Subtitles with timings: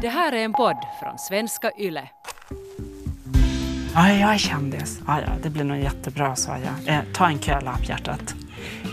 [0.00, 2.08] Det här är en podd från svenska YLE.
[3.94, 5.00] Ja, jag är kändis.
[5.06, 6.94] Ja, ja, det blir nog jättebra, sa jag.
[6.94, 8.34] Eh, ta en kölapp, hjärtat.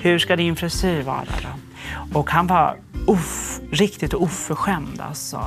[0.01, 2.19] Hur ska din frisyr vara då?
[2.19, 5.43] Och han var uff, riktigt oförskämd alltså.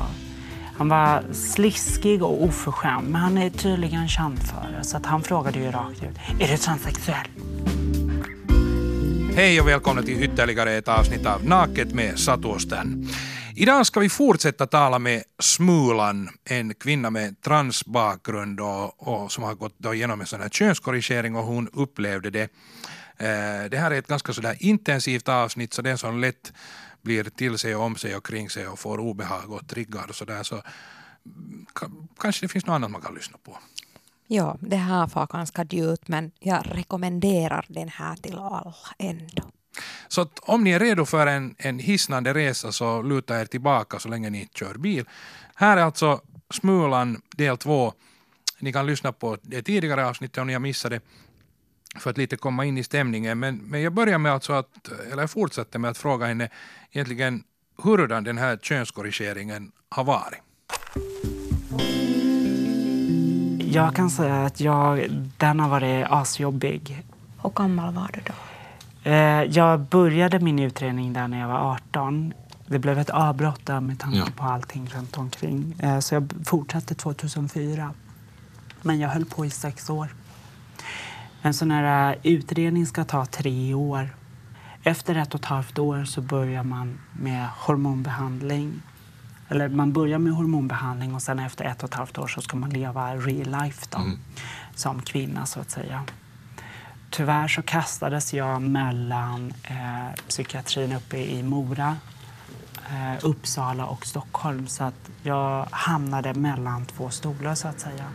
[0.77, 4.83] Han var sliskig och oförskämd, men han är tydligen känd för det.
[4.83, 7.27] Så att han frågade ju rakt ut, är du transsexuell?
[9.35, 13.07] Hej och välkomna till ytterligare ett avsnitt av Naket med Satuosten.
[13.55, 19.55] Idag ska vi fortsätta tala med Smulan, en kvinna med transbakgrund och, och som har
[19.55, 22.43] gått då igenom en sån här könskorrigering och hon upplevde det.
[23.17, 26.53] Eh, det här är ett ganska sådär intensivt avsnitt så den som lätt
[27.01, 30.15] blir till sig och om sig och kring sig och får obehag och triggar och
[30.15, 30.61] sådär så
[32.19, 33.57] kanske det finns något annat man kan lyssna på.
[34.27, 39.43] Ja, det här var ganska djupt men jag rekommenderar den här till alla ändå.
[40.07, 44.09] Så om ni är redo för en, en hisnande resa så luta er tillbaka så
[44.09, 45.05] länge ni kör bil.
[45.55, 46.21] Här är alltså
[46.53, 47.93] Smulan del två.
[48.59, 51.01] Ni kan lyssna på det tidigare avsnittet om ni har missat det
[51.99, 53.39] för att lite komma in i stämningen.
[53.39, 56.49] Men, men jag börjar med alltså att, eller jag fortsätter med att fråga henne
[56.91, 57.43] egentligen
[57.77, 60.39] hurdan den här könskorrigeringen har varit.
[63.73, 67.03] Jag kan säga att jag, den har varit asjobbig.
[67.43, 68.33] Hur gammal var du då?
[69.03, 72.33] Eh, jag började min utredning där när jag var 18.
[72.67, 74.25] Det blev ett avbrott där med tanke ja.
[74.35, 75.75] på allting runt omkring.
[75.79, 77.93] Eh, så jag fortsatte 2004.
[78.81, 80.15] Men jag höll på i sex år.
[81.41, 84.09] En sån här utredning ska ta tre år.
[84.83, 88.81] Efter ett och ett halvt år så börjar man med hormonbehandling.
[89.49, 92.57] Eller man börjar med hormonbehandling och sen efter ett och ett halvt år så ska
[92.57, 94.19] man leva real life då, mm.
[94.75, 96.03] som kvinna så att säga.
[97.11, 101.97] Tyvärr så kastades jag mellan eh, psykiatrin uppe i Mora,
[102.89, 108.05] eh, Uppsala och Stockholm så att jag hamnade mellan två stolar så att säga.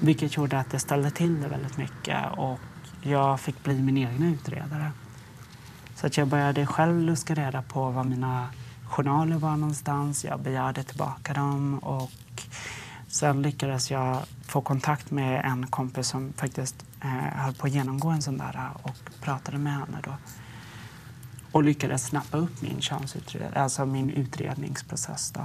[0.00, 2.60] Vilket gjorde att det ställde till det väldigt mycket och
[3.02, 4.92] jag fick bli min egen utredare.
[5.94, 8.48] Så att jag började själv luska reda på var mina
[8.84, 10.24] journaler var någonstans.
[10.24, 12.10] Jag begärde tillbaka dem och
[13.08, 18.08] sen lyckades jag få kontakt med en kompis som faktiskt eh, höll på att genomgå
[18.08, 20.12] en sån där eh, och pratade med henne då.
[21.52, 25.40] Och lyckades snappa upp min könsutredning, alltså min utredningsprocess då.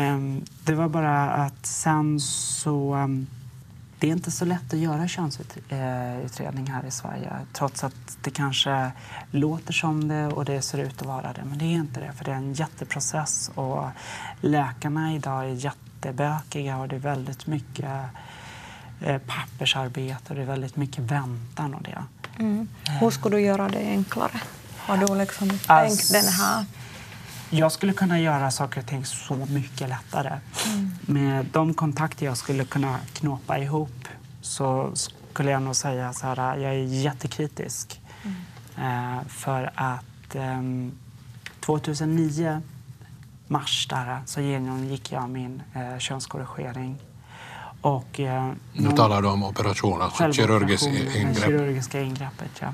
[0.00, 3.26] Um, det var bara att sen så um,
[3.98, 8.30] det är inte så lätt att göra könsutredning eh, här i Sverige trots att det
[8.30, 8.92] kanske
[9.30, 11.44] låter som det och det ser ut att vara det.
[11.44, 13.86] Men det är inte det, för det är en jätteprocess och
[14.40, 18.00] läkarna idag är jättebökiga och det är väldigt mycket
[19.00, 22.04] eh, pappersarbete och det är väldigt mycket väntan och det.
[22.38, 22.68] Mm.
[23.00, 24.40] Hur ska du göra det enklare?
[24.78, 26.64] Har du liksom tänkt alltså, den här
[27.50, 30.38] jag skulle kunna göra saker och ting så mycket lättare.
[30.66, 30.90] Mm.
[31.00, 34.08] Med de kontakter jag skulle kunna knåpa ihop
[34.40, 38.00] så skulle jag nog säga så här, jag är jättekritisk.
[38.22, 39.16] Mm.
[39.18, 40.62] Eh, för att eh,
[41.60, 42.62] 2009,
[43.46, 46.98] mars där, så genomgick jag min eh, könskorrigering.
[47.84, 51.36] Och, eh, nu talar du om operation, alltså kirurgisk ingrepp?
[51.36, 52.72] kirurgiska ingreppet, ja.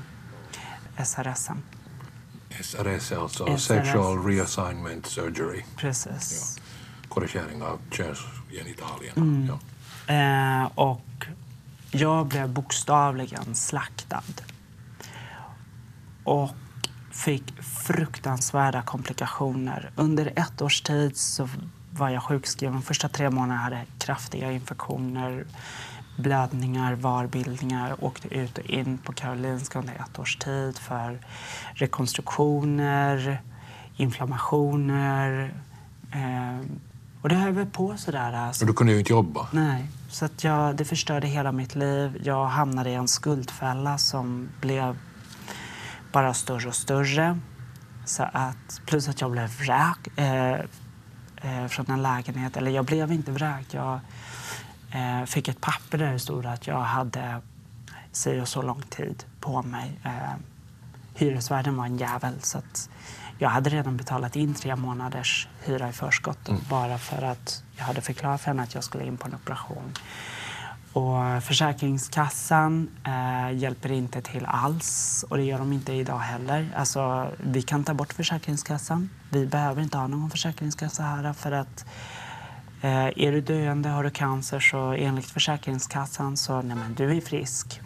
[1.05, 1.49] SRS.
[2.61, 3.63] SRS alltså SRS.
[3.63, 5.63] Sexual Reassignment Surgery.
[5.75, 6.57] Precis.
[6.57, 6.63] Ja.
[7.09, 9.15] Korrigering av könsgenitalierna.
[9.15, 9.49] Mm.
[10.07, 10.63] Ja.
[10.63, 11.25] Eh, och
[11.91, 14.23] jag blev bokstavligen slaktad.
[16.23, 16.49] Och
[17.11, 19.91] fick fruktansvärda komplikationer.
[19.95, 21.49] Under ett års tid så
[21.97, 22.81] var jag sjukskriven.
[22.81, 25.45] Första tre månader hade jag kraftiga infektioner
[26.17, 31.19] blödningar, varbildningar, åkte ut och in på Karolinska under ett års tid för
[31.73, 33.41] rekonstruktioner,
[33.95, 35.53] inflammationer.
[36.11, 36.65] Eh,
[37.21, 38.33] och det höll på sådär.
[38.33, 38.63] Alltså.
[38.63, 39.47] Och du kunde ju inte jobba?
[39.51, 42.21] Nej, så att jag, det förstörde hela mitt liv.
[42.23, 44.97] Jag hamnade i en skuldfälla som blev
[46.11, 47.39] bara större och större.
[48.05, 50.65] Så att, plus att jag blev vräkt eh,
[51.41, 52.57] eh, från en lägenhet.
[52.57, 53.73] Eller jag blev inte vräkt.
[53.73, 53.99] Jag
[54.91, 57.41] eh, fick ett papper där det stod att jag hade
[58.11, 59.99] si och så lång tid på mig.
[60.03, 60.33] Eh,
[61.15, 62.89] hyresvärden var en jävel så att
[63.37, 66.61] jag hade redan betalat in tre månaders hyra i förskott mm.
[66.69, 69.93] bara för att jag hade förklarat för henne att jag skulle in på en operation.
[70.93, 76.73] Och eh, Försäkringskassan eh, hjälper inte till alls och det gör de inte idag heller.
[76.75, 79.09] Alltså, vi kan ta bort Försäkringskassan.
[79.29, 81.85] Vi behöver inte ha någon försäkringskassa här för att
[82.83, 87.21] Eh, är du döende, har du cancer, så enligt Försäkringskassan så nej men, du är
[87.21, 87.81] frisk.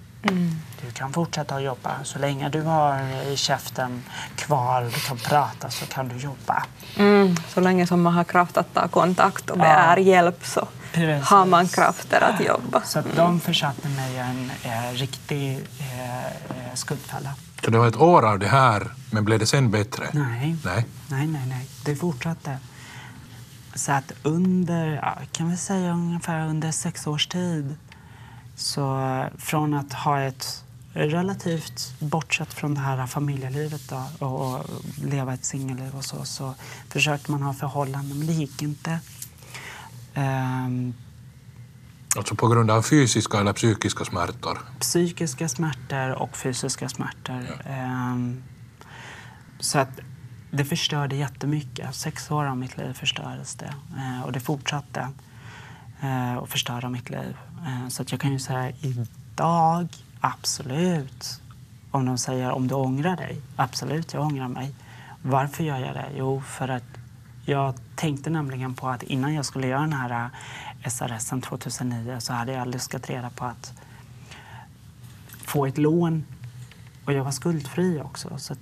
[0.82, 1.92] Du kan fortsätta att jobba.
[2.04, 3.00] Så länge du har
[3.32, 4.04] i käften
[4.36, 6.66] kvar och du kan prata så kan du jobba.
[6.98, 7.36] Mm.
[7.48, 11.30] Så länge som man har kraft att ta kontakt och begär hjälp så Precis.
[11.30, 12.82] har man krafter att jobba.
[12.82, 17.30] Så att de försatte mig i en eh, riktig eh, eh, skuldfälla.
[17.64, 20.08] Så det var ett år av det här, men blev det sen bättre?
[20.12, 20.56] Nej.
[20.66, 20.86] Nej.
[21.08, 21.68] Nej, nej, nej.
[21.86, 22.58] Det fortsatte.
[23.76, 27.76] Så att under, ja, kan vi säga ungefär under sex års tid,
[28.56, 30.64] så eh, från att ha ett
[30.94, 34.66] relativt bortsett från det här familjelivet då, och, och
[35.04, 36.56] leva ett singelliv och så, så
[36.90, 39.00] försökte man ha förhållanden, men det gick inte.
[40.14, 40.94] Ehm,
[42.18, 44.58] Alltså på grund av fysiska eller psykiska smärtor?
[44.80, 47.44] psykiska smärtor och fysiska smärtor.
[47.66, 48.44] Ehm,
[49.60, 50.00] så att
[50.52, 51.96] det förstörde jättemycket.
[51.96, 53.74] Sex år av mitt liv förstördes det.
[53.98, 55.08] Eh, och det fortsatte
[56.02, 57.38] eh, att förstöra mitt liv.
[57.66, 59.88] Eh, så att jag kan ju säga idag,
[60.20, 61.42] absolut.
[61.92, 64.76] Om de säger om du ångrar dig, absolut, jag ångrar mig.
[65.22, 66.08] Varför gör jag det?
[66.18, 66.84] Jo, för att
[67.46, 70.30] jag tänkte nämligen på att innan jag skulle göra den här
[70.84, 73.74] eh, SRS 2009 så hade jag luskat reda på att
[75.46, 76.26] få ett lån
[77.06, 78.38] och jag var skuldfri också.
[78.38, 78.60] Så att,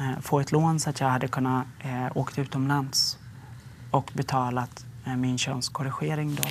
[0.00, 3.18] eh, få ett lån så att jag hade kunnat eh, åka utomlands
[3.90, 6.42] och betalat eh, min könskorrigering då,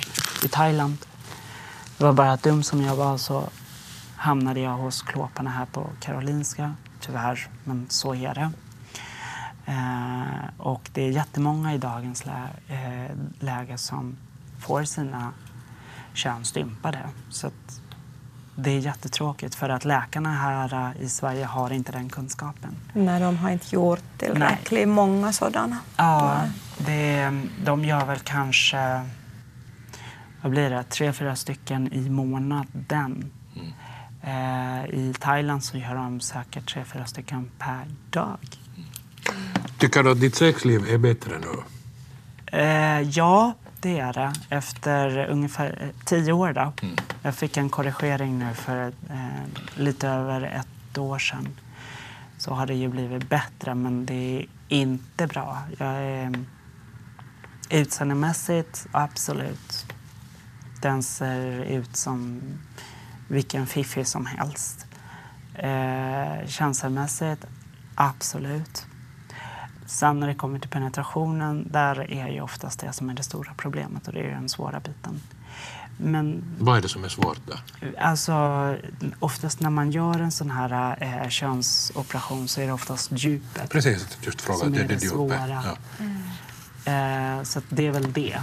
[0.46, 0.96] i Thailand.
[1.98, 3.48] Det var bara dum som jag var så
[4.16, 6.74] hamnade jag hos klåparna här på Karolinska.
[7.00, 8.50] Tyvärr, men så är det.
[9.66, 14.16] Eh, och det är jättemånga i dagens lä eh, läge som
[14.60, 15.32] får sina
[16.14, 16.98] kön stympade.
[17.30, 17.50] Så
[18.56, 22.76] det är jättetråkigt för att läkarna här eh, i Sverige har inte den kunskapen.
[22.92, 25.78] Nej, de har inte gjort tillräckligt många sådana.
[25.96, 26.40] Ja,
[26.78, 29.02] det, de gör väl kanske
[30.44, 33.30] vad blir det, tre, fyra stycken i månaden.
[34.22, 38.38] Eh, I Thailand så gör de säkert tre, fyra stycken per dag.
[39.78, 41.62] Tycker du att ditt sexliv är bättre nu?
[42.58, 44.32] Eh, ja, det är det.
[44.48, 46.52] Efter ungefär eh, tio år.
[46.52, 46.72] Då.
[47.22, 49.44] Jag fick en korrigering nu för eh,
[49.74, 51.48] lite över ett år sedan.
[52.38, 55.58] Så har det ju blivit bättre, men det är inte bra.
[55.78, 56.32] Jag är,
[57.70, 59.93] utseendemässigt, absolut.
[60.84, 62.40] Den ser ut som
[63.28, 64.86] vilken fiffi som helst.
[65.54, 67.44] Eh, känslomässigt,
[67.94, 68.86] absolut.
[69.86, 73.52] Sen när det kommer till penetrationen, där är ju oftast det som är det stora
[73.56, 75.20] problemet och det är den svåra biten.
[75.98, 77.60] Men Vad är det som är svårt där?
[78.00, 78.34] alltså,
[79.20, 84.18] oftast när man gör en sån här eh, könsoperation så är det oftast djupet Precis,
[84.22, 84.58] just fråga.
[84.58, 85.64] som Det är det det svåra.
[85.64, 85.76] Ja.
[86.92, 88.40] Eh, så det är väl det.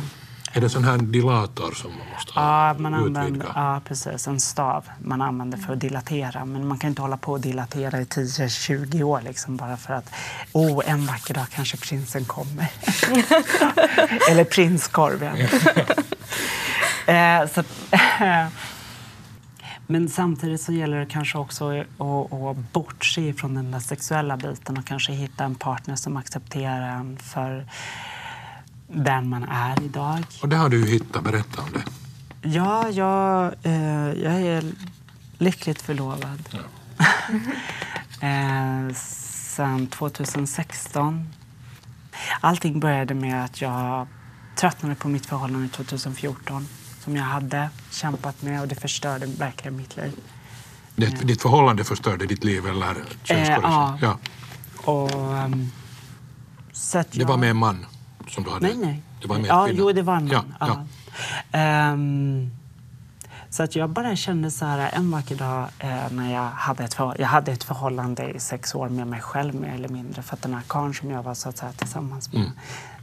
[0.53, 3.19] Är det sån här dilator som man måste Ja, man utvidga?
[3.19, 4.27] använder, ja, precis.
[4.27, 6.45] En stav man använder för att dilatera.
[6.45, 10.13] Men man kan inte hålla på och dilatera i 10-20 år liksom, bara för att
[10.51, 12.67] oh, en vacker dag kanske prinsen kommer.
[14.31, 15.37] Eller prinskorven.
[17.05, 17.63] eh, så,
[19.87, 24.77] men samtidigt så gäller det kanske också att, att bortse från den där sexuella biten
[24.77, 27.65] och kanske hitta en partner som accepterar en för
[28.93, 30.23] den man är idag.
[30.41, 31.83] Och det har du hittat, berätta om det.
[32.49, 34.63] Ja, jag, eh, jag är
[35.37, 36.49] lyckligt förlovad.
[38.21, 41.29] eh, sen 2016.
[42.41, 44.07] Allting började med att jag
[44.55, 46.67] tröttnade på mitt förhållande 2014
[47.03, 50.11] som jag hade kämpat med och det förstörde verkligen mitt liv.
[50.95, 52.93] det Ditt förhållande förstörde ditt liv eller
[53.23, 53.61] könskorrigering?
[53.63, 53.97] ja.
[54.01, 54.17] ja.
[54.91, 55.71] Och, ehm,
[56.71, 57.27] så att Det jag...
[57.27, 57.85] var med en man
[58.31, 58.67] som du hade?
[58.67, 59.01] Nej, nej.
[59.21, 60.53] Det var en ja, jo, det var en man.
[60.59, 60.67] ja.
[60.67, 60.85] Ja.
[61.59, 62.51] Ehm,
[63.49, 66.95] så att jag bara kände så här en vacker dag eh, när jag hade, ett
[67.17, 70.21] jag hade ett förhållande i sex år med mig själv mer eller mindre.
[70.21, 72.51] För att den här karln som jag var så att säga, tillsammans med Mm.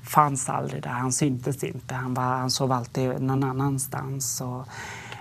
[0.02, 0.90] fanns aldrig där.
[0.90, 1.94] Han syntes inte.
[1.94, 4.40] Han, var, han sov alltid någon annanstans.
[4.40, 4.68] Och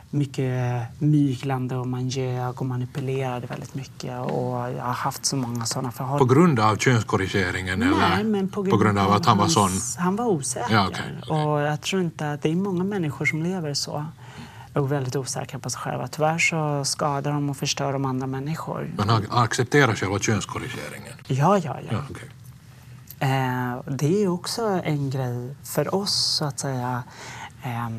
[0.10, 4.20] mycket myglande och man ljög och manipulerade väldigt mycket.
[4.20, 6.38] Och jag har haft så många sådana På förhållanden.
[6.38, 9.70] grund av könskorrigeringen eller Nej, men på grund, på grund av att han var sån?
[9.98, 10.74] Han var osäker.
[10.76, 11.36] Ja, okej, okej.
[11.36, 14.06] Och jag tror inte att det är många människor som lever så.
[14.74, 16.08] Och väldigt osäkra på sig själva.
[16.08, 18.94] Tyvärr så skadar de och förstör de andra människor.
[18.98, 21.14] Men han accepterar själva könskorrigeringen?
[21.28, 21.92] Ja, ja, ja.
[21.92, 22.30] Ja, okej.
[23.20, 27.04] Eh, det är också en grej för oss, så att säga.
[27.64, 27.90] Eh,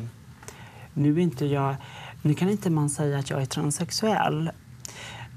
[0.93, 1.75] nu, är inte jag,
[2.21, 4.51] nu kan inte man säga att jag är transsexuell.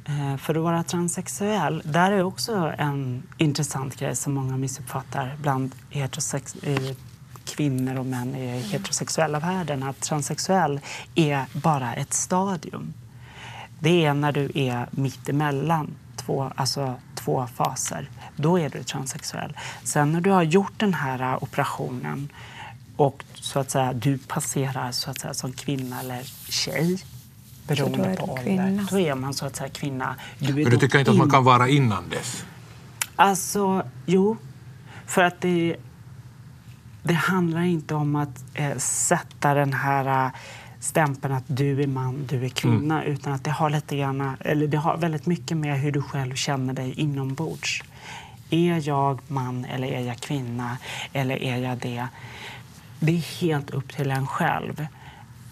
[0.05, 5.75] Eh, för att vara transsexuell, där är också en intressant grej som många missuppfattar bland
[5.91, 6.97] heterosex, eh,
[7.45, 9.83] kvinnor och män i heterosexuella världen.
[9.83, 10.81] Att transsexuell
[11.15, 12.93] är bara ett stadium.
[13.81, 18.11] det är när du är mitt emellan två, alltså två faser.
[18.37, 19.57] Då är du transsexuell.
[19.85, 22.29] Sen när du har gjort den här operationen
[22.97, 26.99] och så att säga, du passerar så att säga, som kvinna eller tjej
[27.67, 28.87] beroende på ålder.
[28.91, 30.17] Då är man så att säga kvinna.
[30.39, 32.45] Du Men du tycker inte att man kan vara innan dess?
[33.17, 34.37] Alltså, jo.
[35.07, 35.77] För att det,
[37.03, 40.33] det handlar inte om att eh, sätta den här äh,
[40.81, 43.03] stämpeln att du är man, du är kvinna.
[43.03, 43.13] Mm.
[43.13, 46.35] Utan att det har, lite grann, eller det har väldigt mycket med hur du själv
[46.35, 47.83] känner dig inombords.
[48.51, 50.79] Är jag man eller är jag kvinna?
[51.13, 52.07] Eller är jag det?
[53.05, 54.87] Det är helt upp till en själv.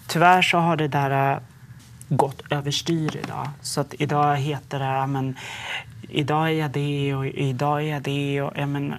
[0.07, 1.39] Tyvärr så har det där äh,
[2.09, 3.49] gått överstyr idag.
[3.61, 5.35] Så att idag heter det men,
[6.09, 8.95] idag är jag det och idag är jag det och ja, men,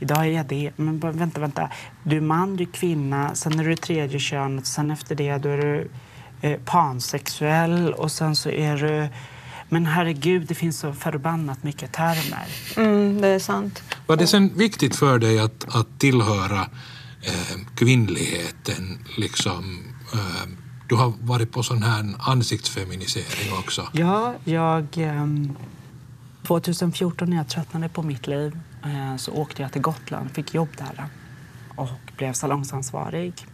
[0.00, 0.70] idag är jag det.
[0.76, 1.70] Men vänta, vänta.
[2.02, 5.48] Du är man, du är kvinna, sen är du tredje könet, sen efter det då
[5.48, 5.90] är du
[6.40, 9.08] eh, pansexuell och sen så är du
[9.68, 12.46] men herregud, det finns så förbannat mycket termer.
[12.76, 13.82] Mm, det är sant.
[14.06, 16.66] Var det sen viktigt för dig att, att tillhöra eh,
[17.26, 18.98] Eh, kvinnligheten?
[19.16, 19.78] Liksom,
[20.12, 20.48] eh,
[20.88, 23.88] du har varit på sån här ansiktsfeminisering också.
[23.92, 24.86] Ja, jag...
[24.98, 25.26] Eh,
[26.46, 28.58] 2014 när jag tröttnade på mitt liv
[29.18, 31.04] så åkte jag till Gotland, fick jobb där
[31.76, 33.46] och blev salongsansvarig.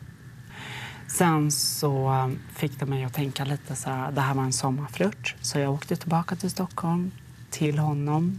[1.09, 5.35] Sen så fick det mig att tänka lite så här, det här var en sommarflört.
[5.41, 7.11] Så jag åkte tillbaka till Stockholm,
[7.50, 8.39] till honom.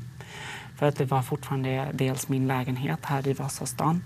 [0.75, 4.03] För att det var fortfarande dels min lägenhet här i Vasastan.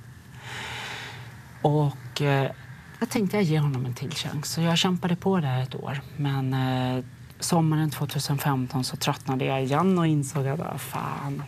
[1.65, 2.51] Och eh,
[2.99, 4.51] jag tänkte jag ger honom en till chans.
[4.53, 6.01] Så jag kämpade på där ett år.
[6.17, 7.03] Men eh,
[7.39, 11.43] sommaren 2015 så tröttnade jag igen och insåg att vad fan.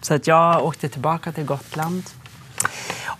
[0.00, 2.02] Så att jag åkte tillbaka till Gotland.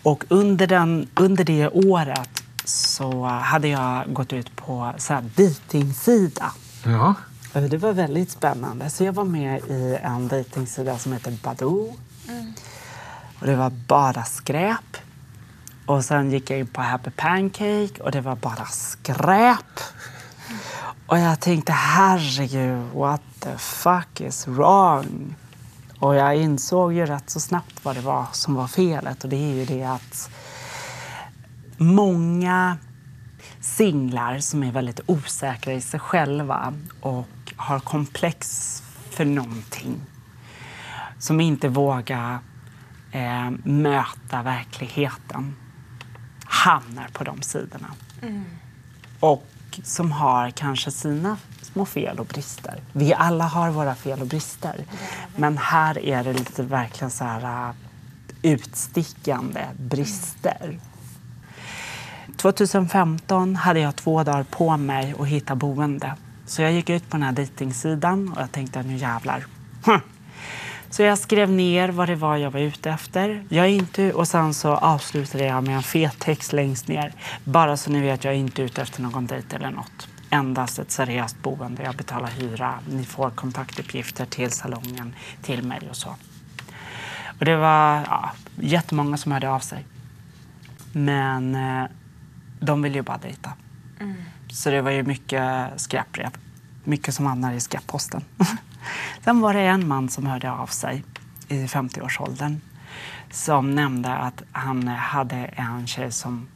[0.02, 6.52] Och under, den, under det året så hade jag gått ut på så här dejtingsida.
[6.84, 7.14] Ja.
[7.52, 8.90] Det var väldigt spännande.
[8.90, 11.96] Så jag var med i en dejtingsida som heter Badoo.
[12.28, 12.52] Mm.
[13.40, 14.95] Och det var bara skräp.
[15.86, 19.80] Och sen gick jag in på Happy Pancake och det var bara skräp.
[21.06, 25.36] Och jag tänkte herregud, what the fuck is wrong?
[25.98, 29.36] Och jag insåg ju rätt så snabbt vad det var som var felet och det
[29.36, 30.30] är ju det att
[31.76, 32.78] många
[33.60, 37.26] singlar som är väldigt osäkra i sig själva och
[37.56, 40.00] har komplex för någonting.
[41.18, 42.38] Som inte vågar
[43.12, 45.56] eh, möta verkligheten.
[46.64, 47.94] Hamnar på de sidorna.
[48.22, 48.44] Mm.
[49.20, 49.46] Och
[49.82, 52.80] som har kanske sina små fel och brister.
[52.92, 54.84] Vi alla har våra fel och brister.
[55.36, 57.74] Men här är det lite verkligen så här uh,
[58.42, 60.78] utstickande brister.
[62.36, 66.14] 2015 hade jag två dagar på mig att hitta boende.
[66.46, 69.46] Så jag gick ut på den här dejtingsidan och jag tänkte nu jävlar.
[69.86, 70.00] Hm.
[70.90, 73.44] Så jag skrev ner vad det var jag var ute efter.
[73.48, 77.12] Jag är inte, och sen så avslutade jag med en fet text längst ner.
[77.44, 80.08] Bara så ni vet, jag är inte ute efter någon dejt eller något.
[80.30, 81.82] Endast ett seriöst boende.
[81.82, 82.74] Jag betalar hyra.
[82.88, 86.16] Ni får kontaktuppgifter till salongen, till mig och så.
[87.38, 89.84] Och det var ja, jättemånga som hörde av sig.
[90.92, 91.84] Men eh,
[92.60, 93.52] de ville ju bara dejta.
[94.00, 94.14] Mm.
[94.52, 96.30] Så det var ju mycket skräpbrev.
[96.84, 98.24] Mycket som hamnar i skräpposten.
[99.24, 101.04] Sen var det en man som hörde av sig
[101.48, 102.60] i 50-årsåldern
[103.30, 106.48] som nämnde att han hade en tjej som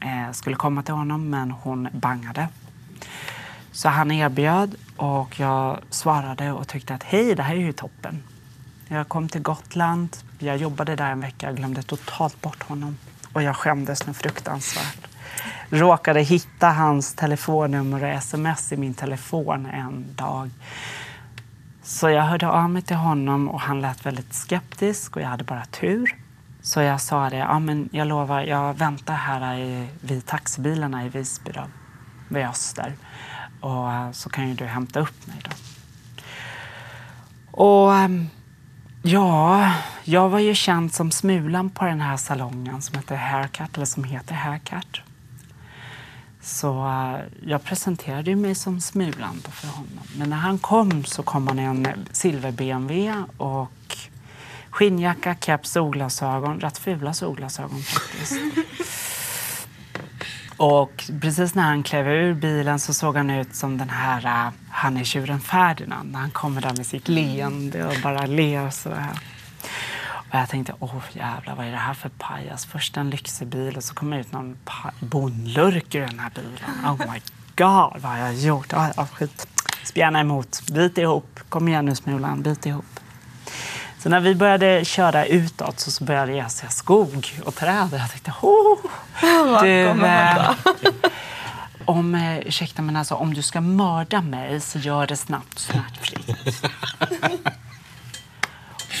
[0.00, 2.48] eh, skulle komma till honom men hon bangade.
[3.72, 8.22] Så han erbjöd och jag svarade och tyckte att hej, det här är ju toppen.
[8.88, 12.96] Jag kom till Gotland, jag jobbade där en vecka, jag glömde totalt bort honom
[13.32, 15.08] och jag skämdes nu fruktansvärt
[15.70, 20.50] råkade hitta hans telefonnummer och sms i min telefon en dag.
[21.86, 25.44] Så jag hörde av mig till honom och han lät väldigt skeptisk och jag hade
[25.44, 26.16] bara tur.
[26.62, 31.08] Så jag sa det, ja men jag lovar, jag väntar här i, vid taxibilarna i
[31.08, 31.64] Visby då,
[32.28, 32.94] vid Öster.
[33.60, 35.50] Och eh, så kan ju du hämta upp mig då.
[37.50, 38.26] Och ehm,
[39.02, 39.72] ja,
[40.04, 44.04] jag var ju känd som Smulan på den här salongen som heter Haircut, eller som
[44.04, 45.00] heter Haircut.
[46.44, 50.00] Så uh, jag presenterade mig som Smulan för honom.
[50.16, 53.96] Men när han kom så kom han i en silver-BMW och
[54.70, 56.60] skinnjacka, keps, solglasögon.
[56.60, 58.40] Rätt fula solglasögon faktiskt.
[60.56, 64.52] och precis när han klev ur bilen så såg han ut som den här uh,
[64.70, 66.16] han är tjuren Ferdinand.
[66.16, 69.18] Han kommer där med sitt leende och bara ler så här.
[70.34, 72.66] Och jag tänkte, åh jävlar, vad är det här för pajas?
[72.66, 74.56] Först en lyxig bil och så kommer ut någon
[75.00, 76.84] bondlurk ur den här bilen.
[76.84, 77.20] Oh my
[77.56, 78.72] god, vad har jag gjort?
[78.72, 79.46] Ah, ah, skit.
[79.84, 80.62] spjärna emot.
[80.72, 81.40] Bit ihop.
[81.48, 83.00] Kom igen nu Smulan, bit ihop.
[83.98, 87.88] Så när vi började köra utåt så, började jag se skog och träd.
[87.92, 88.78] Jag tänkte, oh,
[89.62, 90.50] du, eh,
[91.84, 96.62] om, eh, ursäkta, men alltså, om du ska mörda mig så gör det snabbt smärtfritt.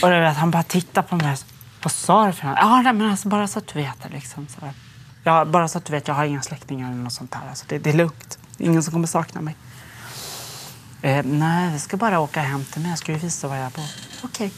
[0.02, 1.36] och du vet, han bara tittar på mig.
[1.82, 2.58] Vad sa du för något?
[2.60, 4.08] Ja, nej, men alltså, bara så att du vet det.
[4.08, 4.74] Liksom, så här.
[5.24, 7.40] ja, bara så att du vet, jag har inga släktingar eller något sånt där.
[7.48, 8.38] Alltså, det, det är lugnt.
[8.58, 9.56] Ingen som kommer sakna mig.
[11.02, 12.90] Eh, nej, vi ska bara åka hem till mig.
[12.90, 13.84] Jag ska ju visa var jag bor.
[14.22, 14.52] Okej.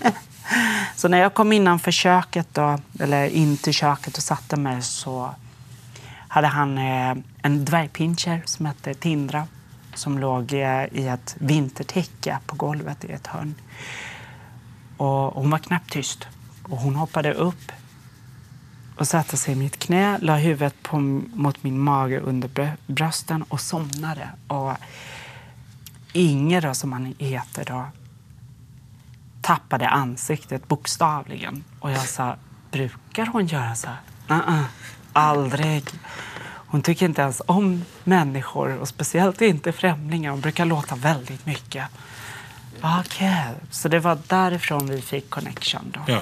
[0.00, 0.12] Okay.
[0.96, 5.34] Så när jag kom innanför köket, då, eller in till köket och satte mig så
[6.28, 9.46] hade han eh, en dvärgpinscher som hette Tindra
[9.94, 13.54] som låg eh, i ett vintertäcke på golvet i ett hörn.
[15.00, 16.26] Och hon var knappt tyst.
[16.62, 17.72] Och hon hoppade upp
[18.96, 20.98] och satte sig i mitt knä, la huvudet på,
[21.34, 24.28] mot min mage under brösten och somnade.
[24.48, 24.72] Och
[26.12, 27.86] Inger, då, som han heter, då,
[29.40, 31.64] tappade ansiktet bokstavligen.
[31.80, 32.36] Och jag sa,
[32.70, 33.88] brukar hon göra så
[34.26, 34.64] Nej, "Uh-uh,
[35.12, 35.84] aldrig.
[36.66, 40.30] Hon tycker inte ens om människor och speciellt inte främlingar.
[40.30, 41.84] Hon brukar låta väldigt mycket.
[42.82, 46.00] Okej, så det var därifrån vi fick connection då.
[46.06, 46.20] Ja.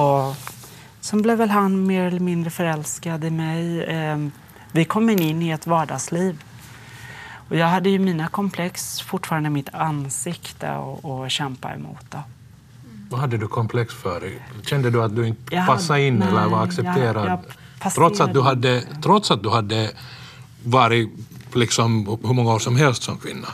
[0.00, 0.36] Och
[1.00, 3.84] sen blev väl han mer eller mindre förälskad i mig.
[3.84, 4.18] Eh,
[4.72, 6.42] Vi kom in i ett vardagsliv.
[7.48, 12.04] Och jag hade ju mina komplex fortfarande mitt ansikte och, och kämpa emot.
[12.10, 12.18] Då.
[13.10, 14.32] Vad hade du komplex för?
[14.66, 17.40] Kände du att du inte Jag passade hade- in eller nej, var jag- accepterad?
[17.82, 19.00] jag trots, att du hade, inte.
[19.02, 19.90] trots att du hade
[20.64, 21.10] varit
[21.54, 23.48] liksom hur många år som helst som kvinna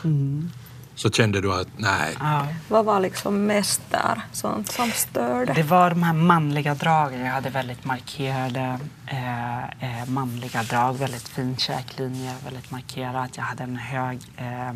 [0.94, 2.16] så kände du att nej.
[2.20, 2.46] Ja.
[2.68, 5.52] Vad var liksom mest där, sånt som störde?
[5.52, 7.20] Det var de här manliga dragen.
[7.20, 10.94] Jag hade väldigt markerade eh, eh, manliga drag.
[10.98, 13.36] Väldigt fin käklinje, väldigt markerat.
[13.36, 14.72] Jag hade en hög, eh,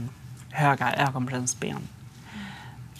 [0.51, 1.89] höga ögonbrynsben.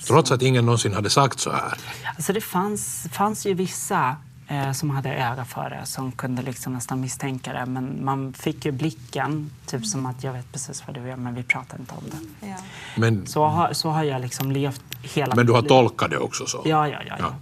[0.07, 1.79] trots att ingen någonsin hade sagt så här.
[2.17, 4.17] Alltså det fanns, fanns ju vissa
[4.49, 7.67] eh, som hade öga för det som kunde liksom nästan misstänka det.
[7.67, 11.35] Men man fick ju blicken, typ som att jag vet precis vad du gör men
[11.35, 12.47] vi pratar inte om det.
[12.47, 12.57] Ja.
[12.97, 15.69] Men, Så har, så har jag liksom levt hela men du har liv.
[15.69, 16.63] tolkat det också så?
[16.65, 17.17] Ja, ja, ja.
[17.19, 17.33] ja.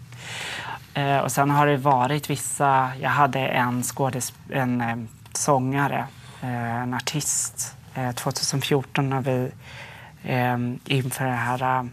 [0.94, 2.92] Eh, och sen har det varit vissa...
[3.00, 4.96] Jag hade en skådis, en eh,
[5.32, 6.06] sångare,
[6.42, 9.50] eh, en artist, eh, 2014 när vi
[10.22, 10.58] eh,
[10.96, 11.84] inför det här eh,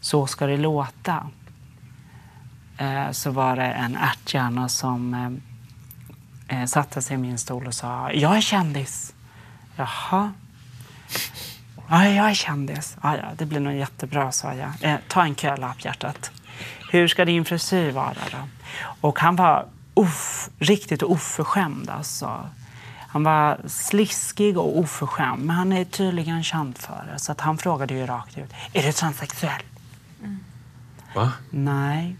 [0.00, 1.22] Så ska det låta eh,
[3.12, 5.14] så var det en ärthjärna som
[6.48, 9.14] eh, eh, satte sig i min stol och sa Jag är kändis.
[9.76, 10.32] Jaha.
[11.88, 12.96] Ja, jag är kändis.
[13.02, 14.70] Ja, ja, det blir nog jättebra, sa jag.
[14.80, 16.30] Eh, ta en kölapp, hjärtat.
[16.90, 18.38] Hur ska din frisyr vara då?
[19.00, 22.48] Och han var off, riktigt oförskämd alltså.
[23.08, 27.18] Han var sliskig och oförskämd, men han är tydligen känd för det.
[27.18, 29.62] Så att han frågade ju rakt ut, är du transsexuell?
[31.14, 31.32] Va?
[31.50, 32.16] Nej.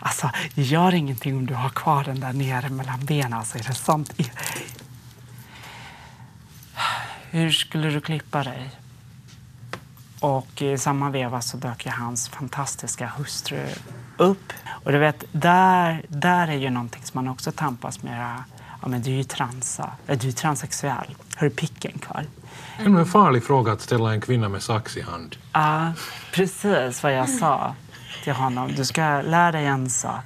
[0.00, 3.32] Alltså, det gör ingenting om du har kvar den där nere mellan benen.
[3.32, 4.12] Alltså, är det sant?
[7.30, 8.70] Hur skulle du klippa dig?
[10.20, 13.66] Och i samma veva så dök ju hans fantastiska hustru
[14.16, 14.52] upp.
[14.68, 18.36] Och du vet, där, där är ju någonting som man också tampas med.
[18.82, 19.90] Ja, men du är ju transa.
[20.06, 21.14] Eh, Du är transsexuell.
[21.36, 22.26] Har du picken kvar?
[22.78, 25.36] Det är en farlig fråga att ställa en kvinna med sax i hand.
[25.52, 25.92] Ja,
[26.32, 27.74] precis vad jag sa
[28.22, 28.74] till honom.
[28.74, 30.24] Du ska lära dig en sak.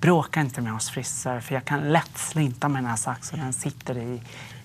[0.00, 3.52] Bråka inte med oss frisör för jag kan lätt slinta med den här saxen den
[3.52, 4.22] sitter i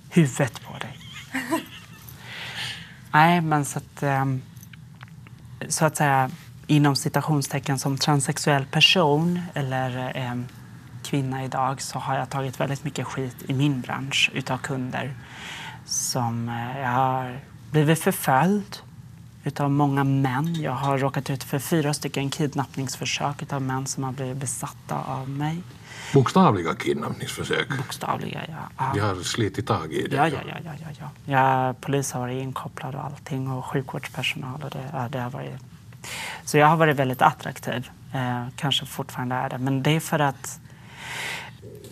[0.09, 0.99] huvudet på dig.
[3.11, 4.41] Nej, men så att, ehm,
[5.69, 6.31] så att säga
[6.67, 10.45] inom citationstecken som transsexuell person eller ehm,
[11.03, 15.13] kvinna idag så har jag tagit väldigt mycket skit i min bransch utav kunder
[15.85, 17.39] som eh, jag har
[17.71, 18.77] blivit förföljd
[19.47, 20.55] utav många män.
[20.61, 25.29] Jag har råkat ut för fyra stycken kidnappningsförsök utav män som har blivit besatta av
[25.29, 25.61] mig.
[26.13, 27.77] Bokstavliga kidnappningsförsök.
[27.77, 28.91] Bokstavliga, ja.
[28.93, 30.15] De har slitit tag i det.
[30.15, 31.09] Ja, ja, ja, ja, ja, ja.
[31.25, 34.63] ja polis har varit inkopplad och allting och sjukvårdspersonal.
[34.63, 35.61] Och det, det har varit...
[36.45, 37.89] Så jag har varit väldigt attraktiv.
[38.13, 39.57] Eh, kanske fortfarande är det.
[39.57, 40.59] Men det är för att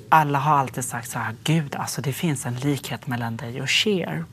[0.09, 3.69] alla har alltid sagt så här, gud, alltså det finns en likhet mellan dig och
[3.69, 4.25] Cher.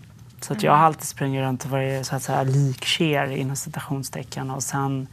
[0.44, 3.56] Så att jag har alltid sprungit runt och varit så att säga lik Cher inom
[3.56, 4.50] citationstecken.
[4.50, 5.06] Och sen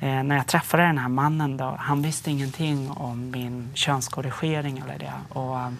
[0.00, 4.98] eh, när jag träffade den här mannen då, han visste ingenting om min könskorrigering eller
[4.98, 5.12] det.
[5.28, 5.70] Och, eh,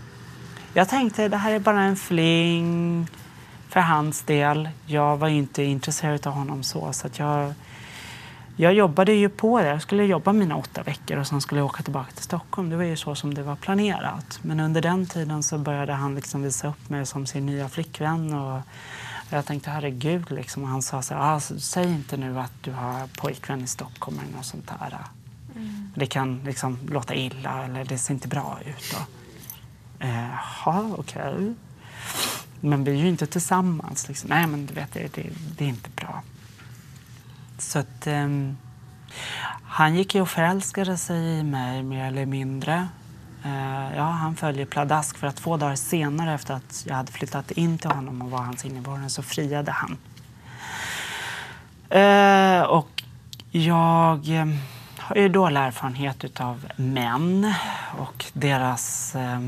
[0.74, 3.06] jag tänkte det här är bara en fling
[3.68, 4.68] för hans del.
[4.86, 6.92] Jag var inte intresserad av honom så.
[6.92, 7.54] så att jag,
[8.60, 9.68] jag jobbade ju på det.
[9.68, 12.70] Jag skulle jobba mina åtta veckor och sen skulle jag åka tillbaka till Stockholm.
[12.70, 14.38] Det var ju så som det var planerat.
[14.42, 18.32] Men under den tiden så började han liksom visa upp mig som sin nya flickvän.
[18.32, 18.60] Och
[19.30, 20.62] Jag tänkte herregud, liksom.
[20.62, 24.18] och han sa så här, ah, säg inte nu att du har pojkvän i Stockholm
[24.18, 24.98] eller något sånt där.
[25.94, 28.92] Det kan liksom låta illa eller det ser inte bra ut.
[28.92, 28.98] Då.
[30.06, 30.28] Eh,
[30.64, 31.54] Jaha, okej.
[32.60, 34.08] Men vi är ju inte tillsammans.
[34.08, 34.30] Liksom.
[34.30, 36.22] Nej, men du vet, det, det, det är inte bra.
[37.60, 38.56] Så att, ehm,
[39.64, 42.88] han gick ju och förälskade sig i mig mer eller mindre.
[43.44, 47.50] Eh, ja, han följde pladask för att två dagar senare efter att jag hade flyttat
[47.50, 49.96] in till honom och var hans innevånare så friade han.
[51.90, 53.02] Eh, och
[53.50, 54.46] jag eh,
[54.98, 57.54] har ju dålig erfarenhet av män
[57.98, 59.40] och deras eh,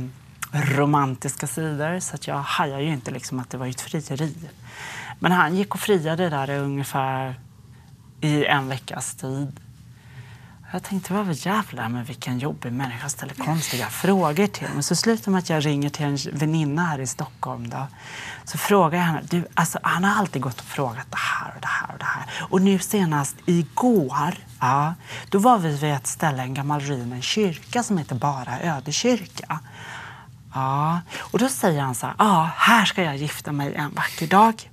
[0.53, 4.35] romantiska sidor så att jag hajar ju inte liksom att det var ett frieri.
[5.19, 7.35] Men han gick och friade där i ungefär
[8.23, 9.61] i en veckas tid.
[10.73, 14.69] Jag tänkte, vad jävlar med vilken jobbig människa ställer konstiga frågor till.
[14.75, 17.71] Men så slutar med att jag ringer till en väninna här i Stockholm.
[17.71, 17.87] Då.
[18.45, 21.61] Så frågar jag henne, du, alltså, han har alltid gått och frågat det här och
[21.61, 22.25] det här och det här.
[22.51, 24.95] Och nu senast igår, ja,
[25.29, 29.61] då var vi vid ett ställe, en gammal ruinen kyrka som heter Bara Ödekyrka.
[30.55, 34.27] Ja, och då säger han så här, ja, här ska jag gifta mig en vacker
[34.27, 34.71] dag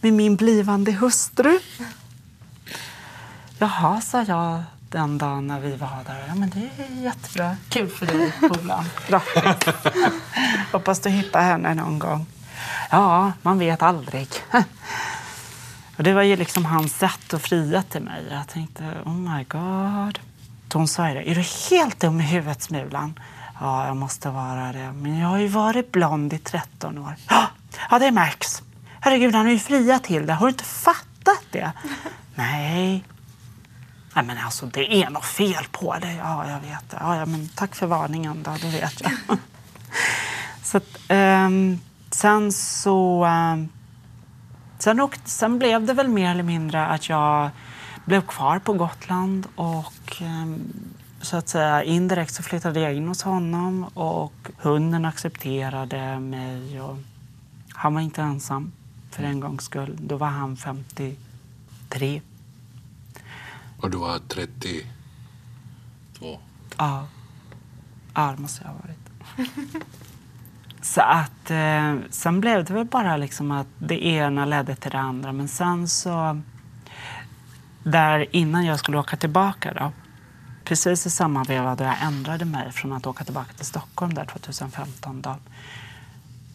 [0.00, 1.58] med min blivande hustru.
[3.60, 6.24] Jaha, sa jag den dagen när vi var där.
[6.28, 7.56] Ja, men det är jättebra.
[7.68, 8.84] Kul för dig, Polan.
[9.08, 9.74] Grattis.
[10.72, 12.26] Hoppas du hittar henne någon gång.
[12.90, 14.28] Ja, man vet aldrig.
[15.96, 18.24] Och det var ju liksom hans sätt att fria till mig.
[18.30, 20.18] Jag tänkte, oh my god.
[20.72, 23.20] Hon sa det, är du helt dum i huvudet, Smulan?
[23.60, 24.92] Ja, jag måste vara det.
[24.92, 27.14] Men jag har ju varit blond i 13 år.
[27.90, 28.62] Ja, det märks.
[29.00, 30.32] Herregud, han har ju friat till det.
[30.32, 31.72] Har du inte fattat det?
[32.34, 33.04] Nej,
[34.18, 36.16] Nej, men alltså det är något fel på dig.
[36.16, 36.96] Ja, jag vet det.
[37.00, 39.12] Ja, ja, men tack för varningen då, det vet jag.
[40.62, 43.26] så att, um, sen så...
[43.26, 43.68] Um,
[44.78, 47.50] sen, åkte, sen blev det väl mer eller mindre att jag
[48.04, 50.72] blev kvar på Gotland och um,
[51.20, 56.80] så att säga indirekt så flyttade jag in hos honom och hunden accepterade mig.
[56.80, 56.96] Och
[57.72, 58.72] han var inte ensam
[59.10, 59.96] för en gångs skull.
[60.00, 62.20] Då var han 53.
[63.80, 64.88] Och du var 32?
[66.76, 67.06] Ja.
[68.14, 69.08] Ja, det måste jag ha varit.
[70.82, 74.98] så att eh, sen blev det väl bara liksom att det ena ledde till det
[74.98, 75.32] andra.
[75.32, 76.40] Men sen så,
[77.82, 79.92] där innan jag skulle åka tillbaka då,
[80.64, 84.24] precis i samma veva då jag ändrade mig från att åka tillbaka till Stockholm där
[84.24, 85.36] 2015 då,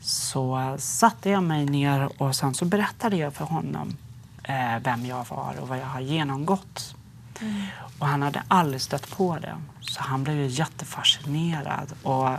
[0.02, 3.98] så satte jag mig ner och sen så berättade jag för honom
[4.44, 6.96] eh, vem jag var och vad jag har genomgått
[7.42, 7.62] Mm.
[8.00, 9.56] Och han hade aldrig stött på det.
[9.82, 11.94] Så han blev ju jättefascinerad.
[12.04, 12.30] Och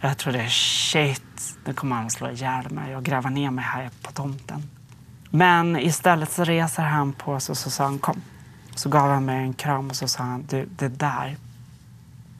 [0.00, 4.12] jag trodde shit, nu kommer han slå ihjäl mig och gräva ner mig här på
[4.12, 4.62] tomten.
[5.30, 8.22] Men istället så reser han på sig och så sa han kom.
[8.74, 11.36] Så gav han mig en kram och så sa han du, det där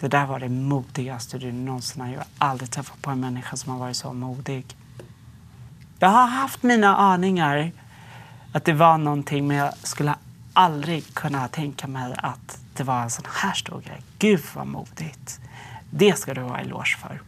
[0.05, 2.17] det där var det modigaste du någonsin har gjort.
[2.39, 4.77] Jag har aldrig träffat på en människa som har varit så modig.
[5.99, 7.73] Jag har haft mina aningar
[8.53, 10.15] att det var någonting men jag skulle
[10.55, 14.03] aldrig kunna tänka mig att det var en sån här stor grej.
[14.19, 15.41] Gud vad modigt.
[15.91, 17.21] Det ska du ha eloge för.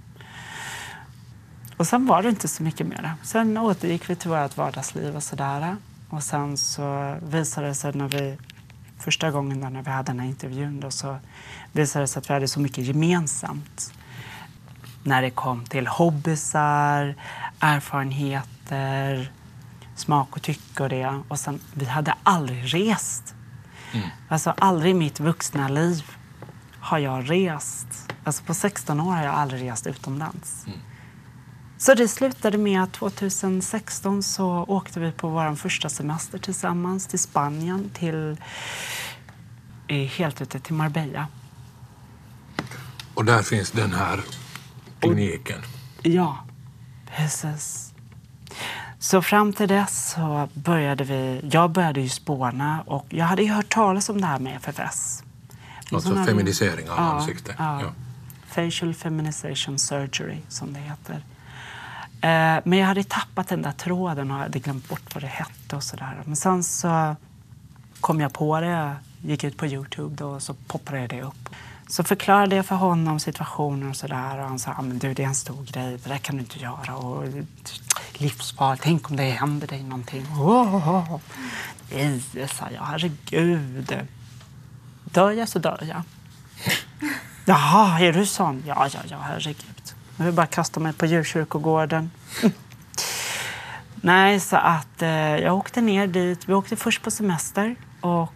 [1.77, 3.15] Och sen var det inte så mycket mer.
[3.23, 5.77] Sen återgick vi till vårt vardagsliv och sådär.
[6.11, 8.39] Och sen så visade det sig när vi
[8.99, 11.19] första gången när vi hade den här intervjun då, så
[11.73, 13.93] visade det sig att vi hade så mycket gemensamt.
[15.03, 17.15] När det kom till hobbysar,
[17.61, 19.33] erfarenheter,
[19.97, 21.21] smak och tycke och det.
[21.29, 23.35] Och sen, vi hade aldrig rest.
[23.93, 24.09] Mm.
[24.29, 26.05] Alltså aldrig i mitt vuxna liv
[26.81, 28.13] har jag rest.
[28.25, 30.65] Alltså på 16 år har jag aldrig rest utomlands.
[30.67, 30.79] Mm.
[31.79, 37.19] Så det slutade med att 2016 så åkte vi på vår första semester tillsammans till
[37.19, 38.37] Spanien, till,
[39.89, 41.27] helt ute till Marbella.
[43.15, 44.21] Och där finns den här
[45.01, 45.59] kliniken?
[45.99, 46.45] Och, ja,
[47.17, 47.93] precis.
[48.99, 53.53] Så fram till dess så började vi, jag började ju spåna och jag hade ju
[53.53, 55.23] hört talas om det här med FFS.
[55.93, 57.55] Alltså feminisering av ja, ansikte?
[57.59, 57.81] Ja.
[57.83, 57.93] ja.
[58.47, 61.15] Facial feminization surgery som det heter.
[62.21, 65.77] Eh, men jag hade tappat den där tråden och hade glömt bort vad det hette
[65.77, 66.23] och sådär.
[66.25, 67.17] Men sen så
[68.01, 71.49] kom jag på det, gick ut på Youtube då, och så poppade det upp.
[71.89, 75.27] Så förklarade jag för honom situationen och sådär och han sa men du det är
[75.27, 76.97] en stor grej, det där kan du inte göra.
[76.97, 77.25] Och,
[78.13, 80.27] livsfarligt, tänk om det händer dig någonting.
[80.39, 81.19] Oh,
[81.93, 83.99] nej, sa jag, herregud.
[85.05, 86.03] Dör jag så dör jag.
[87.45, 88.63] Jaha, är du sån?
[88.67, 89.95] Ja, ja, ja, herregud.
[90.17, 92.11] Jag vill bara kasta mig på djurkyrkogården.
[93.95, 96.49] Nej, så att eh, jag åkte ner dit.
[96.49, 98.33] Vi åkte först på semester och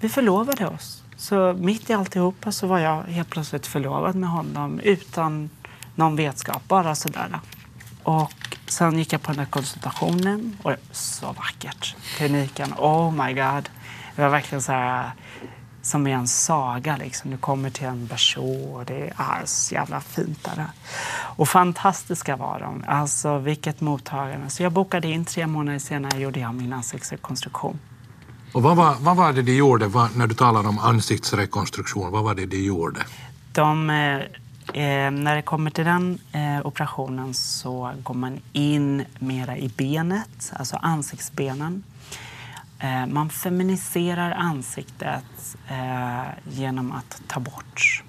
[0.00, 1.01] vi förlovade oss.
[1.22, 5.50] Så mitt i alltihopa så var jag helt plötsligt förlovad med honom utan
[5.94, 7.40] någon vetskap, bara sådär.
[8.02, 11.96] Och sen gick jag på den där konsultationen och det var så vackert.
[12.16, 13.70] Kliniken, oh my god.
[14.16, 15.10] Det var verkligen så här
[15.82, 16.96] som i en saga.
[16.96, 17.30] Liksom.
[17.30, 20.66] Du kommer till en berså och det är så jävla fint där.
[21.36, 22.84] Och fantastiska var de.
[22.86, 24.50] Alltså vilket mottagande.
[24.50, 27.78] Så jag bokade in tre månader senare gjorde jag min ansiktsrekonstruktion.
[28.52, 32.12] Och vad var, vad var det de gjorde vad, när du talar om ansiktsrekonstruktion?
[32.12, 33.00] Vad var det de gjorde?
[33.52, 34.16] De, eh,
[34.82, 40.52] eh, när det kommer till den eh, operationen så går man in mera i benet,
[40.52, 41.82] alltså ansiktsbenen.
[42.78, 48.02] Eh, man feminiserar ansiktet eh, genom att ta bort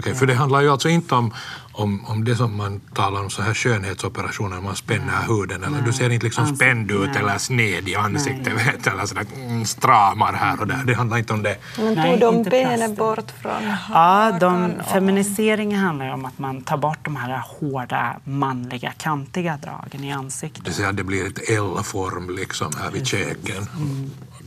[0.00, 1.34] Okej, för det handlar ju alltså inte om,
[1.72, 5.92] om, om det som man talar om så här skönhetsoperationer, man spänner huden eller du
[5.92, 7.22] ser inte liksom Ansikte, spänd ut nej.
[7.22, 10.82] eller sned i ansiktet vet, eller sådär mm, stramar här och där.
[10.84, 11.56] Det handlar inte om det.
[11.78, 13.52] Men Nej, tog de benen bort från
[13.90, 19.56] Ja, de, feminiseringen handlar ju om att man tar bort de här hårda, manliga, kantiga
[19.56, 20.64] dragen i ansiktet.
[20.64, 23.66] Det vill säga att det blir ett L-form liksom här vid käken.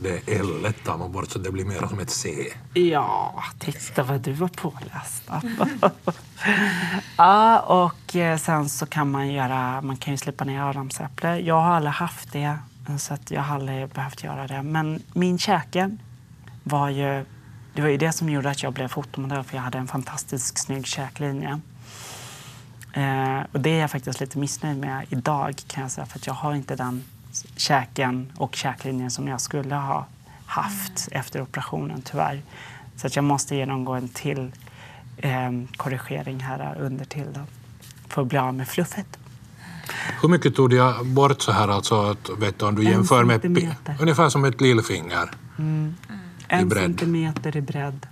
[0.02, 2.52] Det L tar man bort så det blir mer som ett C.
[2.74, 5.22] Ja, titta vad du var påläst.
[7.16, 11.38] ja, och eh, sen så kan man göra, man kan ju slipa ner adamsäpple.
[11.40, 12.58] Jag har aldrig haft det,
[12.98, 14.62] så att jag har aldrig behövt göra det.
[14.62, 15.96] Men min käke
[16.62, 17.24] var ju,
[17.74, 20.58] det var ju det som gjorde att jag blev fotomodell, för jag hade en fantastisk
[20.58, 21.60] snygg käklinje.
[22.92, 26.26] Eh, och det är jag faktiskt lite missnöjd med idag kan jag säga, för att
[26.26, 27.04] jag har inte den
[27.56, 30.06] käken och käklinjen som jag skulle ha
[30.46, 32.42] haft efter operationen tyvärr.
[32.96, 34.52] Så att jag måste genomgå en till
[35.16, 37.40] eh, korrigering här under till då,
[38.08, 39.18] för att bli av med fluffet.
[40.22, 43.24] Hur mycket tog jag bort så här alltså att, vet du, om du En jämför
[43.24, 43.44] med
[44.00, 45.30] ungefär som ett lillfinger?
[46.48, 46.82] En bredd.
[46.82, 48.06] centimeter i bredd.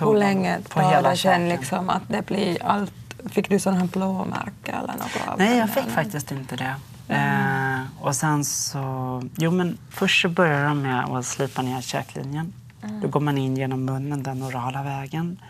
[0.00, 2.92] Hur länge på tar hela det sen liksom att det blir allt?
[3.30, 5.28] Fick du sådana här blåmärken eller något?
[5.28, 5.94] av Nej, jag fick eller?
[5.94, 6.74] faktiskt inte det.
[7.08, 9.22] Eh, och sen så...
[9.36, 12.52] Jo, men först så börjar de med att slipa ner käklinjen.
[13.02, 15.40] Då går man in genom munnen, den orala vägen,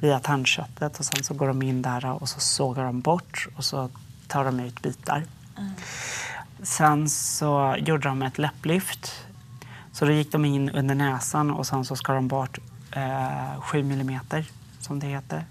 [0.00, 3.64] via tandköttet och sen så går de in där och så sågar de bort och
[3.64, 3.90] så
[4.28, 5.24] tar de ut bitar.
[6.62, 9.12] Sen så gjorde de ett läpplyft.
[9.92, 12.58] Så då gick de in under näsan och sen så skar de bort
[12.90, 14.44] eh, 7 millimeter,
[14.80, 15.44] som det heter.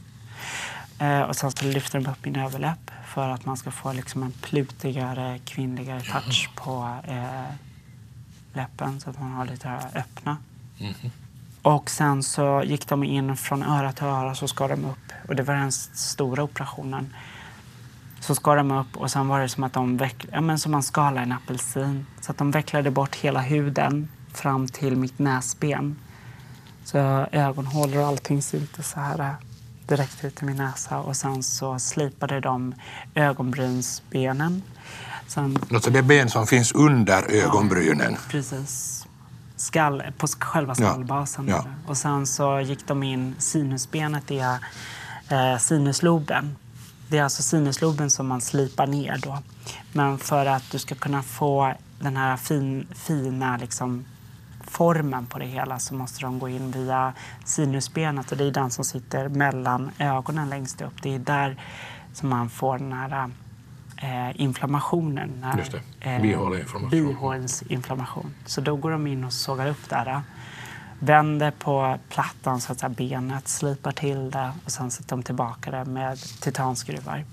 [1.00, 4.24] Eh, och sen så lyfter de upp min överläpp för att man ska få liksom
[4.24, 7.54] en plutigare, kvinnligare touch på eh,
[8.54, 10.38] läppen så att man har lite här öppna.
[11.62, 15.12] Och sen så gick de in från öra till öra så skar de upp.
[15.28, 17.14] Och det var den stora operationen.
[18.20, 20.72] Så skar de upp och sen var det som att de veck, ja, men som
[20.72, 22.06] man skalar en apelsin.
[22.22, 25.96] Så att de vecklade bort hela huden fram till mitt näsben.
[26.84, 26.98] Så
[27.32, 29.34] ögonhålor och allting syntes så här eh,
[29.88, 30.98] direkt ut i min näsa.
[30.98, 32.74] Och sen så slipade de
[33.16, 34.62] ögonbrynsbenen.
[35.28, 38.18] Sen, Alltså det ben som finns under ögonbrynen.
[38.30, 38.92] precis.
[39.58, 41.48] Skall, på själva skallbasen.
[41.48, 41.66] Ja.
[41.88, 44.58] Och sen så gick de in, sinusbenet är
[45.30, 46.56] eh, sinusloben.
[47.08, 49.38] Det är alltså sinusloben som man slipar ner då.
[49.94, 54.06] Men för att du ska kunna få den här fin, fina liksom,
[54.68, 57.14] formen på det hela så måste de gå in via
[57.46, 60.94] sinusbenet och det är den som sitter mellan ögonen längst upp.
[61.02, 61.62] Det är där
[62.14, 63.30] som man får den här
[63.98, 65.32] eh, inflammationen.
[65.34, 66.10] den här, Just det.
[66.16, 66.90] eh, Bihåleinflammation.
[66.90, 68.34] bihåleinflammation.
[68.46, 70.08] Så då går de in och sågar upp där.
[70.08, 70.20] eh,
[71.00, 75.72] Vänder på plattan så att säga, benet, slipar till det och sen sätter de tillbaka
[75.72, 77.26] det med titanskruvar.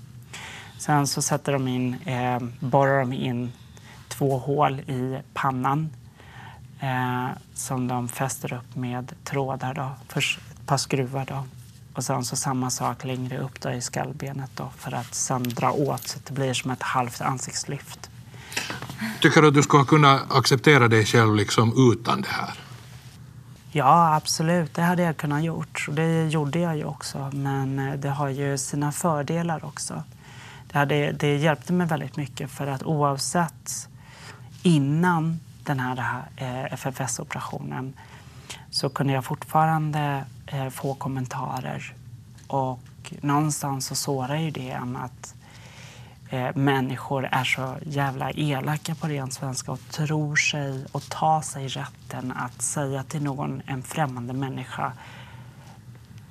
[0.77, 3.51] Sen så sätter de in, eh, borrar de in
[4.07, 5.89] två hål i pannan
[6.83, 9.73] eh, som de fäster upp med trådar.
[9.73, 9.91] Då.
[10.07, 11.45] Först ett par skruvar då.
[11.93, 15.71] Och sen så samma sak längre upp då i skallbenet då för att sen dra
[15.71, 18.09] åt så att det blir som ett halvt ansiktslyft.
[19.21, 22.59] Tycker du att du skulle kunna acceptera dig själv liksom utan det här?
[23.71, 24.73] Ja, absolut.
[24.73, 25.85] Det hade jag kunnat gjort.
[25.87, 27.29] Och det gjorde jag ju också.
[27.33, 30.03] Men eh, det har ju sina fördelar också.
[30.71, 33.89] Det, hade, det hjälpte mig väldigt mycket för att oavsett
[34.63, 37.93] innan den här eh, FFS-operationen
[38.69, 41.93] så kunde jag fortfarande eh, få kommentarer.
[42.47, 42.79] Och
[43.21, 45.35] någonstans så sårar ju det en att
[46.29, 51.67] eh, människor är så jävla elaka på ren svenska och tror sig och tar sig
[51.67, 54.93] rätten att säga till någon, en främmande människa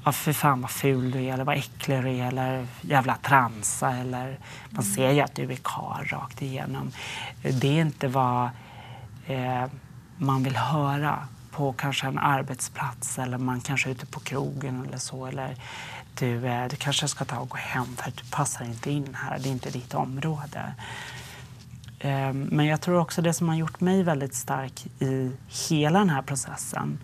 [0.05, 3.97] ja, för fan vad ful du är eller vad äcklig du är eller jävla transa
[3.97, 4.39] eller
[4.71, 6.93] man ser ju att du är karl rakt igenom.
[7.43, 8.51] Det är inte vad
[9.27, 9.65] eh,
[10.17, 14.99] man vill höra på kanske en arbetsplats eller man kanske är ute på krogen eller
[14.99, 15.27] så.
[15.27, 15.57] Eller
[16.19, 19.15] du, eh, du kanske ska ta och gå hem för att du passar inte in
[19.15, 20.75] här, det är inte ditt område.
[21.99, 25.33] Eh, men jag tror också det som har gjort mig väldigt stark i
[25.69, 26.99] hela den här processen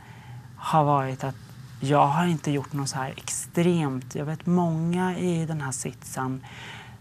[0.57, 1.35] har varit att
[1.81, 4.15] jag har inte gjort något så här extremt.
[4.15, 6.45] Jag vet många i den här sitsen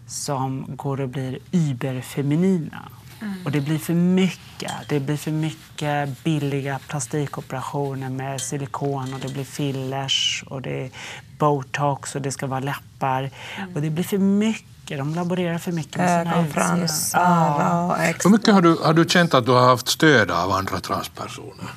[0.06, 2.88] som går och blir überfeminina.
[3.20, 3.34] Mm.
[3.44, 4.72] Och det blir för mycket.
[4.88, 10.90] Det blir för mycket billiga plastikoperationer med silikon och det blir fillers och det är
[11.38, 13.30] botox och det ska vara läppar.
[13.56, 13.74] Mm.
[13.74, 14.98] Och det blir för mycket.
[14.98, 17.96] De laborerar för mycket med sina Ögonfransar ja.
[18.24, 21.70] Hur mycket har du, har du känt att du har haft stöd av andra transpersoner?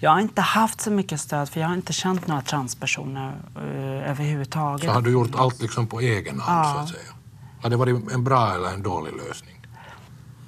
[0.00, 4.10] Jag har inte haft så mycket stöd för jag har inte känt några transpersoner uh,
[4.10, 4.84] överhuvudtaget.
[4.84, 6.72] Så har du gjort allt liksom på egen hand ja.
[6.74, 7.14] så att säga?
[7.62, 9.53] Har det varit en bra eller en dålig lösning?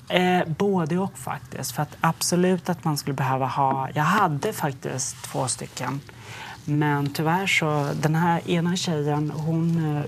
[0.08, 1.72] Eh, både och faktiskt.
[1.72, 3.88] För att absolut att man skulle behöva ha...
[3.94, 6.00] Jag hade faktiskt två stycken.
[6.64, 10.04] Men tyvärr så, den här ena tjejen, hon, eh,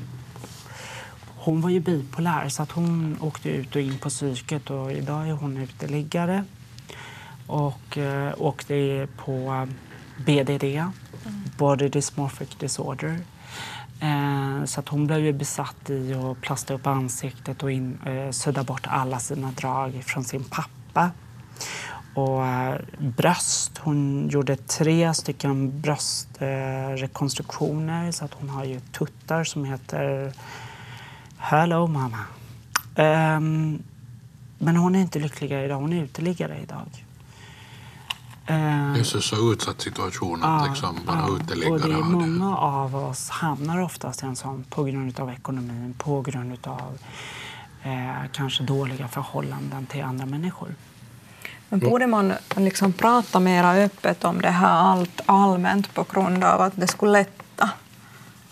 [1.37, 5.29] hon var ju bipolär så att hon åkte ut och in på psyket och idag
[5.29, 6.45] är hon uteliggare
[7.47, 9.67] och eh, åkte på
[10.17, 10.95] BDD, mm.
[11.59, 13.19] Body Dysmorphic Disorder.
[14.01, 18.31] Eh, så att hon blev ju besatt i att plasta upp ansiktet och in, eh,
[18.31, 21.11] sudda bort alla sina drag från sin pappa.
[22.15, 29.45] Och eh, bröst, hon gjorde tre stycken bröstrekonstruktioner eh, så att hon har ju tuttar
[29.45, 30.33] som heter
[31.37, 32.25] Hello mamma.
[32.95, 33.83] Ehm,
[34.59, 37.05] men hon är inte lyckligare idag, hon är uteliggare idag.
[38.49, 41.37] Eh, det är så, så utsatt situation att ja, liksom bara ja.
[41.37, 45.31] uteliggare och det är Många av oss hamnar oftast i en sån på grund av
[45.31, 46.99] ekonomin, på grund av
[47.83, 50.75] eh, kanske dåliga förhållanden till andra människor.
[51.69, 56.61] Men borde man liksom prata mer öppet om det här allt allmänt på grund av
[56.61, 57.71] att det skulle lätta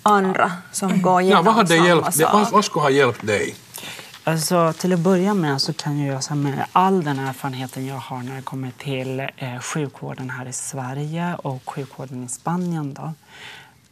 [0.02, 2.32] andra som går igenom ja, vad hade samma hjälpt, sak?
[2.32, 3.56] Vad, vad skulle ha hjälpt dig?
[4.28, 8.22] Alltså, till att börja med så kan jag säga med all den erfarenheten jag har
[8.22, 12.94] när det kommer till eh, sjukvården här i Sverige och sjukvården i Spanien.
[12.94, 13.12] Då,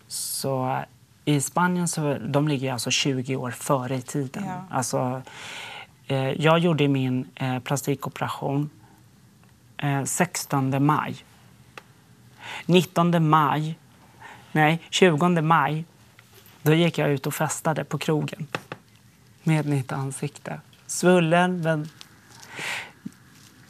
[0.09, 0.83] så
[1.25, 4.45] i Spanien så de ligger alltså 20 år före i tiden.
[4.47, 4.65] Ja.
[4.71, 5.23] Alltså,
[6.07, 8.71] eh, jag gjorde min eh, plastikoperation
[9.77, 11.17] eh, 16 maj.
[12.67, 13.79] 19 maj,
[14.53, 15.85] nej 20 maj,
[16.63, 18.47] då gick jag ut och festade på krogen
[19.45, 20.61] med mitt ansikte.
[20.87, 21.89] Svullen, men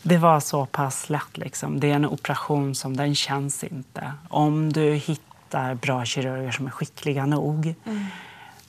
[0.02, 1.36] det var så pass lätt.
[1.36, 1.80] Liksom.
[1.80, 4.12] Det är en operation som den känns inte.
[4.28, 8.04] Om du hittar bra kirurger som är skickliga nog mm.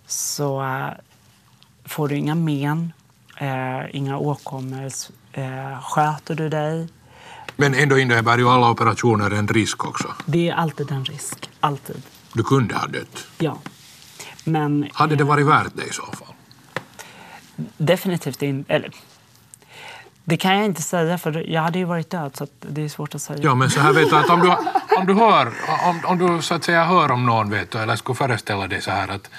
[0.07, 0.87] så äh,
[1.85, 2.93] får du inga men,
[3.37, 4.89] äh, inga åkommor.
[5.33, 6.87] Äh, sköter du dig
[7.55, 10.13] men ändå innebär ju alla operationer en risk också.
[10.25, 11.49] Det är alltid en risk.
[11.59, 12.01] Alltid.
[12.33, 13.27] Du kunde ha dött.
[13.37, 13.57] Ja.
[14.43, 16.34] Men, Hade det varit värt det i så fall?
[17.77, 18.89] Definitivt inte.
[20.27, 22.31] Det kan jag inte säga, för jag hade ju varit död.
[22.35, 23.39] så det är svårt att säga.
[23.43, 24.49] Ja, men så här vet du att om du,
[24.97, 25.53] om du, hör,
[25.89, 28.81] om, om du så att säga hör om någon, vet du, eller skulle föreställa dig
[28.81, 29.29] så här att,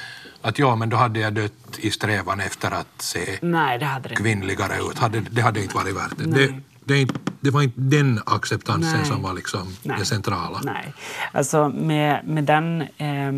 [0.42, 4.08] att ja, men då hade jag dött i strävan efter att se Nej, det hade
[4.08, 4.14] det.
[4.14, 4.98] kvinnligare ut.
[4.98, 6.24] Hade, det hade inte varit värt det.
[6.24, 7.08] Det, det,
[7.40, 9.06] det, var inte den acceptansen Nej.
[9.06, 10.60] som var liksom det centrala.
[10.62, 10.92] Nej,
[11.32, 12.82] alltså med, med den...
[12.82, 13.32] Eh,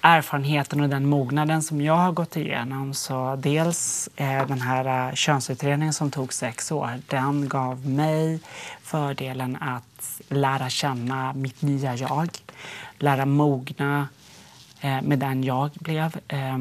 [0.00, 5.14] erfarenheten och den mognaden som jag har gått igenom så dels eh, den här eh,
[5.14, 8.40] könsutredningen som tog sex år, den gav mig
[8.82, 12.28] fördelen att lära känna mitt nya jag,
[12.98, 14.08] lära mogna
[14.80, 16.16] eh, med den jag blev.
[16.28, 16.58] Eh,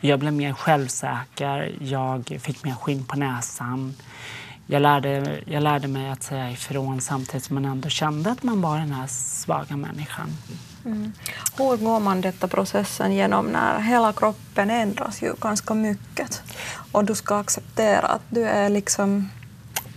[0.00, 3.94] jag blev mer självsäker, jag fick mer skinn på näsan.
[4.66, 8.60] Jag lärde, jag lärde mig att säga ifrån samtidigt som man ändå kände att man
[8.60, 10.30] var den här svaga människan.
[10.84, 11.12] Mm.
[11.56, 16.42] Hur går man detta processen genom när hela kroppen ändras ju ganska mycket
[16.92, 19.28] och du ska acceptera att du är liksom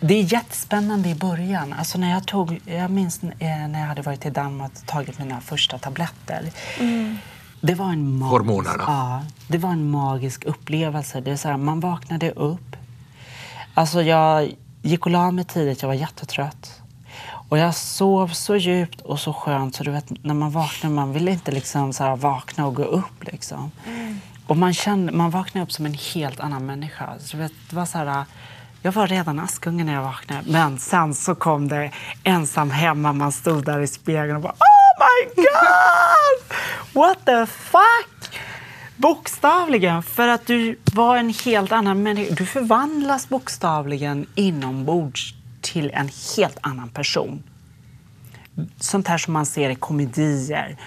[0.02, 1.74] det är jättespännande i början.
[1.74, 5.20] Alltså när jag, tog, jag minns eh, när jag hade varit i Danmark och tagit
[5.20, 6.52] mina första tabletter.
[6.80, 7.18] Mm.
[7.62, 8.84] Det var en magisk, Hormonerna?
[8.88, 11.22] Ja, det var en magisk upplevelse.
[11.22, 12.76] Det är så här, man vaknade upp.
[13.74, 16.82] Alltså jag gick och la mig tidigt, jag var jättetrött.
[17.50, 21.14] Och jag sov så djupt och så skönt så du vet när man vaknar, man
[21.14, 23.72] vill inte liksom så vakna och gå upp liksom.
[23.88, 24.20] Mm.
[24.48, 27.14] Och man, kände, man vaknade upp som en helt annan människa.
[27.20, 28.26] Så vet, det var så här,
[28.82, 30.44] jag var redan askunge när jag vaknade.
[30.46, 31.92] Men sen så kom det
[32.24, 33.14] ensam hemma.
[33.14, 36.58] Man stod där i spegeln och bara Oh my God!
[36.94, 38.40] What the fuck?
[38.98, 42.36] Bokstavligen, för att du var en helt annan människa.
[42.36, 45.34] Du förvandlas bokstavligen inombords
[45.66, 47.44] till en helt annan person.
[48.80, 50.78] Sånt här som man ser i komedier.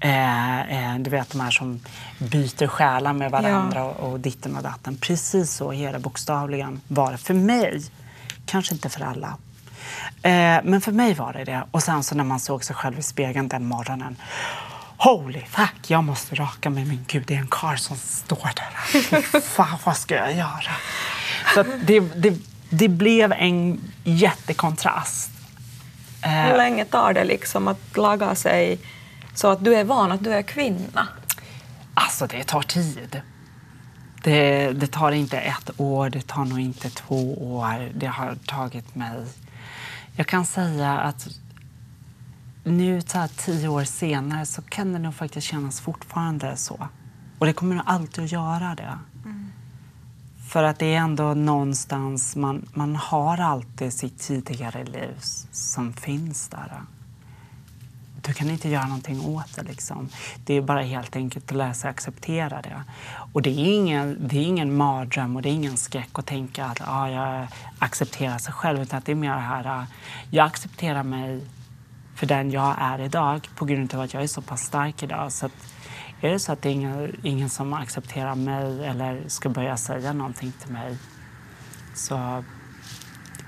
[0.00, 0.60] Eh,
[0.92, 1.80] eh, du vet de här som
[2.18, 3.84] byter själar med varandra Ja.
[3.84, 4.96] och, och ditten och datten.
[4.96, 7.82] Precis så är det bokstavligen var det för mig.
[8.46, 9.36] Kanske inte för alla.
[10.22, 11.62] Eh, men för mig var det det.
[11.70, 14.16] Och sen så när man såg sig själv i spegeln den morgonen.
[14.96, 16.84] Holy fuck, jag måste raka mig.
[16.84, 19.02] Men gud, det är en karl som står där.
[19.22, 20.72] Fy Fan, vad ska jag göra?
[21.54, 22.38] Så det, det,
[22.70, 25.30] det blev en jättekontrast.
[26.22, 28.78] Hur länge tar det liksom att laga sig
[29.34, 31.08] så att du är van att du är kvinna?
[31.94, 33.20] Alltså, det tar tid.
[34.22, 37.90] Det, det tar inte ett år, det tar nog inte två år.
[37.94, 39.24] Det har tagit mig...
[40.16, 41.28] Jag kan säga att
[42.64, 46.88] nu så här, tio år senare så kan det nog faktiskt kännas fortfarande så.
[47.38, 48.98] Och det kommer nog alltid att göra det.
[50.50, 55.14] För att det är ändå någonstans, man, man har alltid sitt tidigare liv
[55.52, 56.82] som finns där.
[58.22, 59.62] Du kan inte göra någonting åt det.
[59.62, 60.08] Liksom.
[60.44, 62.82] Det är bara helt enkelt att lära sig acceptera det.
[63.32, 66.64] Och det är ingen, det är ingen mardröm och det är ingen skräck att tänka
[66.64, 67.46] att ah, jag
[67.78, 68.82] accepterar sig själv.
[68.82, 69.86] Utan att det är mer det här, ah,
[70.30, 71.40] jag accepterar mig
[72.14, 75.32] för den jag är idag på grund av att jag är så pass stark idag.
[75.32, 75.52] Så att,
[76.20, 80.12] är det så att det är ingen, ingen som accepterar mig eller ska börja säga
[80.12, 80.96] någonting till mig
[81.94, 82.44] så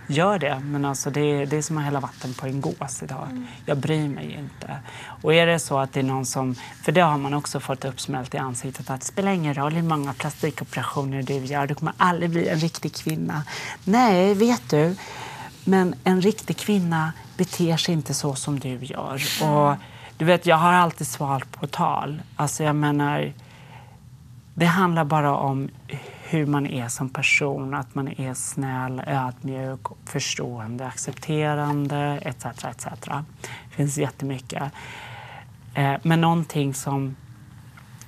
[0.06, 0.60] gör det.
[0.64, 3.46] Men alltså det, det är som att hälla vatten på en gås idag.
[3.66, 4.76] Jag bryr mig inte.
[5.22, 6.54] Och är det så att det är någon som...
[6.82, 9.82] För det har man också fått uppsmält i ansiktet att det spelar ingen roll hur
[9.82, 13.42] många plastikoperationer du gör, du kommer aldrig bli en riktig kvinna.
[13.84, 14.96] Nej, vet du.
[15.64, 19.22] Men en riktig kvinna beter sig inte så som du gör.
[19.42, 19.76] Och
[20.22, 22.22] du vet, jag har alltid svalt på tal.
[22.36, 23.32] Alltså jag menar,
[24.54, 25.68] det handlar bara om
[26.22, 27.74] hur man är som person.
[27.74, 32.44] Att man är snäll, ödmjuk, förstående, accepterande etc.
[32.44, 32.86] etc.
[33.04, 33.24] Det
[33.70, 34.62] finns jättemycket.
[35.74, 37.16] Eh, Men någonting som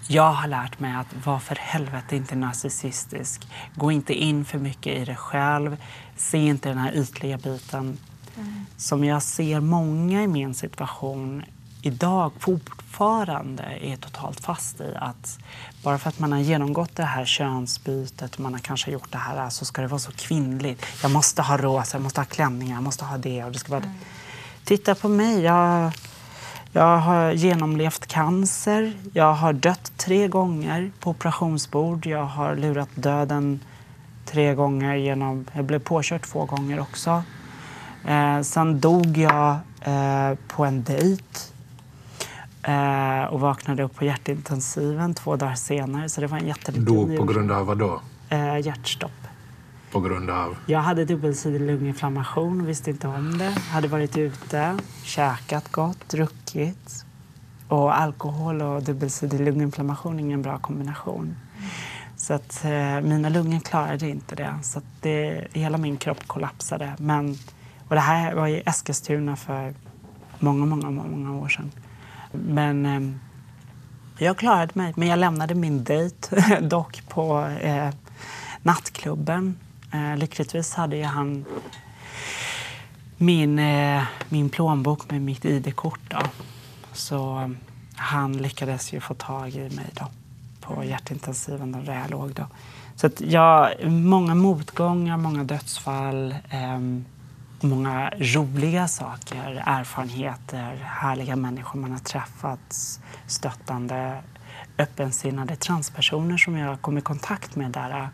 [0.09, 3.49] jag har lärt mig att vara för helvete inte narcissistisk.
[3.75, 5.77] Gå inte in för mycket i dig själv.
[6.17, 7.99] Se inte den här ytliga biten.
[8.77, 11.43] Som jag ser många i min situation
[11.87, 14.95] idag fortfarande är totalt fast i.
[14.97, 15.39] Att
[15.83, 19.51] bara för att man har genomgått det här könsbytet, man har kanske gjort det här,
[19.51, 20.87] så ska det vara så kvinnligt.
[21.03, 23.45] Jag måste ha rosa, jag måste ha klänningar, jag måste ha det.
[23.45, 23.93] Och det ska vara...
[24.65, 25.41] Titta på mig.
[25.41, 25.93] Jag,
[26.73, 28.93] jag har genomlevt cancer.
[29.13, 32.07] Jag har dött tre gånger på operationsbord.
[32.07, 33.61] Jag har lurat döden
[34.27, 35.47] tre gånger genom...
[35.53, 37.23] Jag blev påkörd två gånger också.
[38.05, 41.54] Eh, sen dog jag eh, på en dejt
[42.65, 46.09] eh, och vaknade upp på hjärtintensiven två dagar senare.
[46.09, 48.01] Så det var en jätteliten Dog på grund av vad då?
[48.29, 49.11] eh, hjärtstopp.
[49.93, 50.57] På grund av...
[50.67, 53.51] Jag hade dubbelsidig lunginflammation och visste inte om det.
[53.51, 57.05] Hade varit ute, käkat gott, druckit.
[57.69, 61.37] Och alkohol och dubbelsidig lunginflammation är ingen bra kombination.
[62.17, 64.55] Så att eh, mina lungor klarade inte det.
[64.63, 66.93] Så att det, hela min kropp kollapsade.
[66.99, 67.39] Men,
[67.89, 69.75] och det här var i Eskilstuna för
[70.39, 71.71] många, många, många år sedan.
[72.35, 74.93] Men eh, jag klarade mig.
[74.97, 77.91] Men jag lämnade min dejt dock på eh,
[78.63, 79.59] nattklubben.
[79.93, 81.45] Eh, lyckligtvis hade ju han
[83.17, 86.01] min, eh, min plånbok med mitt ID-kort.
[86.09, 86.19] Då.
[86.93, 87.49] Så eh,
[87.97, 90.07] han lyckades ju få tag i mig då,
[90.61, 92.33] på hjärtintensiven där jag låg.
[92.33, 92.47] Då.
[92.97, 97.05] Så jag, många motgångar, många dödsfall, ehm,
[97.65, 104.23] många roliga saker, erfarenheter, härliga människor man har träffat, stöttande,
[104.79, 108.07] öppensinnade transpersoner som jag kom i kontakt med där eh,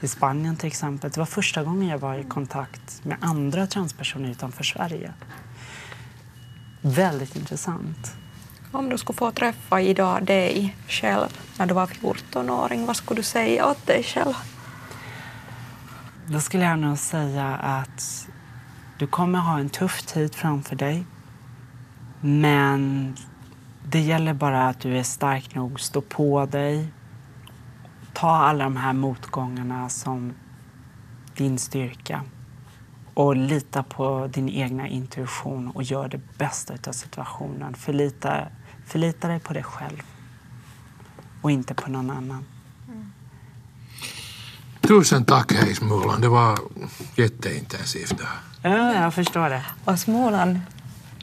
[0.00, 1.10] i Spanien till exempel.
[1.10, 5.12] Det var första gången jag var i kontakt med andra transpersoner utanför Sverige.
[6.80, 8.16] Väldigt intressant.
[8.72, 11.28] Om du skulle få träffa idag dig själv
[11.58, 14.34] när du var 14-åring, vad skulle du säga åt dig själv?
[16.26, 18.28] Då skulle jag nog säga att
[18.98, 21.04] du kommer ha en tuff tid framför dig.
[22.20, 23.14] Men
[23.88, 26.88] det gäller bara att du är stark nog, stå på dig.
[28.12, 30.32] Ta alla de här motgångarna som
[31.36, 32.22] din styrka.
[33.14, 37.74] Och lita på din egna intuition och gör det bästa av situationen.
[37.74, 38.46] Förlita,
[38.86, 40.02] förlita dig på dig själv
[41.42, 42.44] och inte på någon annan.
[44.88, 46.58] Tusen tack hej Smulan, det var
[47.16, 48.70] jätteintensivt det här.
[48.76, 49.62] Ja, jag förstår det.
[49.84, 50.60] Och Småland,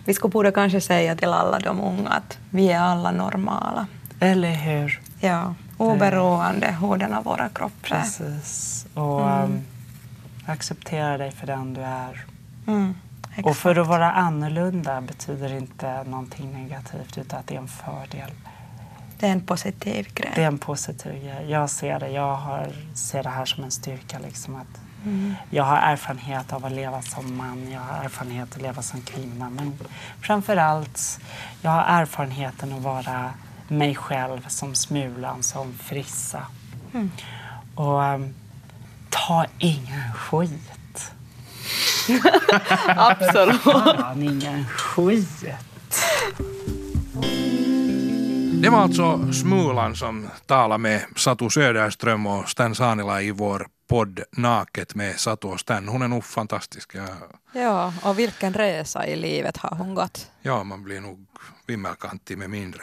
[0.05, 3.87] Vi skulle borde kanske säga till alla de unga att vi är alla normala.
[4.19, 5.01] Eller hur?
[5.19, 7.99] Ja, oberoende hurdan av våra kroppar.
[8.01, 8.85] Precis.
[8.93, 9.61] Och um,
[10.45, 12.25] acceptera dig för den du är.
[12.67, 12.93] Mm,
[13.43, 18.31] Och för att vara annorlunda betyder inte någonting negativt utan att det är en fördel.
[19.21, 20.31] Det är en positiv grej.
[20.35, 21.45] Det är en positiv grej.
[21.49, 22.09] Jag ser det.
[22.09, 24.19] Jag har, ser det här som en styrka.
[24.19, 24.81] Liksom att
[25.49, 27.71] Jag har erfarenhet av att leva som man.
[27.71, 29.49] Jag har erfarenhet av att leva som kvinna.
[29.49, 29.79] Men
[30.21, 31.19] framför allt,
[31.61, 33.33] jag har erfarenheten att vara
[33.67, 36.45] mig själv som Smulan, som Frissa.
[37.75, 38.33] Och ehm,
[39.09, 41.11] ta ingen skit.
[42.87, 43.61] Absolut.
[43.61, 45.45] Fan, ingen skit.
[48.61, 54.19] Det var alltså Smulan som talade med Satu Söderström och Stan Sanila i vår podd
[54.31, 55.87] Naket med Satu och Stan.
[55.87, 56.95] Hon är nog fantastisk.
[56.95, 57.07] Ja,
[57.53, 60.31] Ja, och vilken resa i livet har hon gått.
[60.41, 61.27] ja man blir nog
[61.67, 62.81] vimmelkantig med mindre.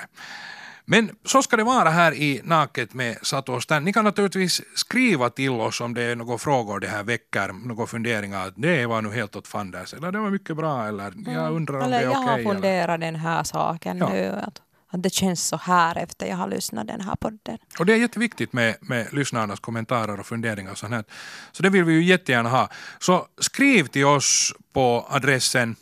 [0.85, 3.85] Men så ska det vara här i Naket med Satu och Stan.
[3.85, 7.87] Ni kan naturligtvis skriva till oss om det är några frågor det här väcker, några
[7.87, 8.53] funderingar.
[8.57, 11.83] Det var nu helt åt fanders, eller det var mycket bra, eller jag undrar om
[11.83, 12.26] Eller det är jag okej.
[12.31, 14.09] har eller- funderat den här saken Ja.
[14.09, 14.41] nu.
[14.47, 17.59] Att, att det känns så här efter jag har lyssnat den här podden.
[17.78, 21.05] Och det är jätteviktigt med, med lyssnarnas kommentarer och funderingar och sånt här.
[21.53, 22.68] Så det vill vi ju jättegärna ha.
[22.99, 25.76] Så skriv till oss på adressen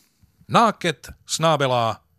[0.46, 1.08] naket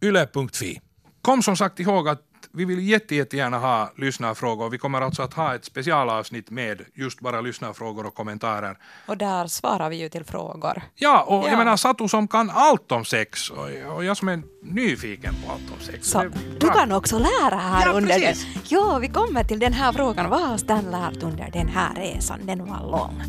[0.02, 0.82] yle.fi.
[1.22, 2.22] Kom som sagt ihåg att
[2.58, 4.70] vi vill jätte, jättegärna ha lyssnarfrågor.
[4.70, 8.78] Vi kommer alltså att ha ett specialavsnitt med just bara lyssnarfrågor och kommentarer.
[9.06, 10.82] Och där svarar vi ju till frågor.
[10.96, 11.50] Ja, och Ja.
[11.50, 15.52] jag menar Satu som kan allt om sex och, och jag som är nyfiken på
[15.52, 16.08] allt om sex.
[16.08, 16.24] Så
[16.60, 18.46] du kan också lära här Ja, under precis.
[18.54, 18.62] den.
[18.70, 20.30] Ja, vi kommer till den här frågan.
[20.30, 22.40] Vad har Stan lärt under den här resan?
[22.44, 23.22] Den var lång.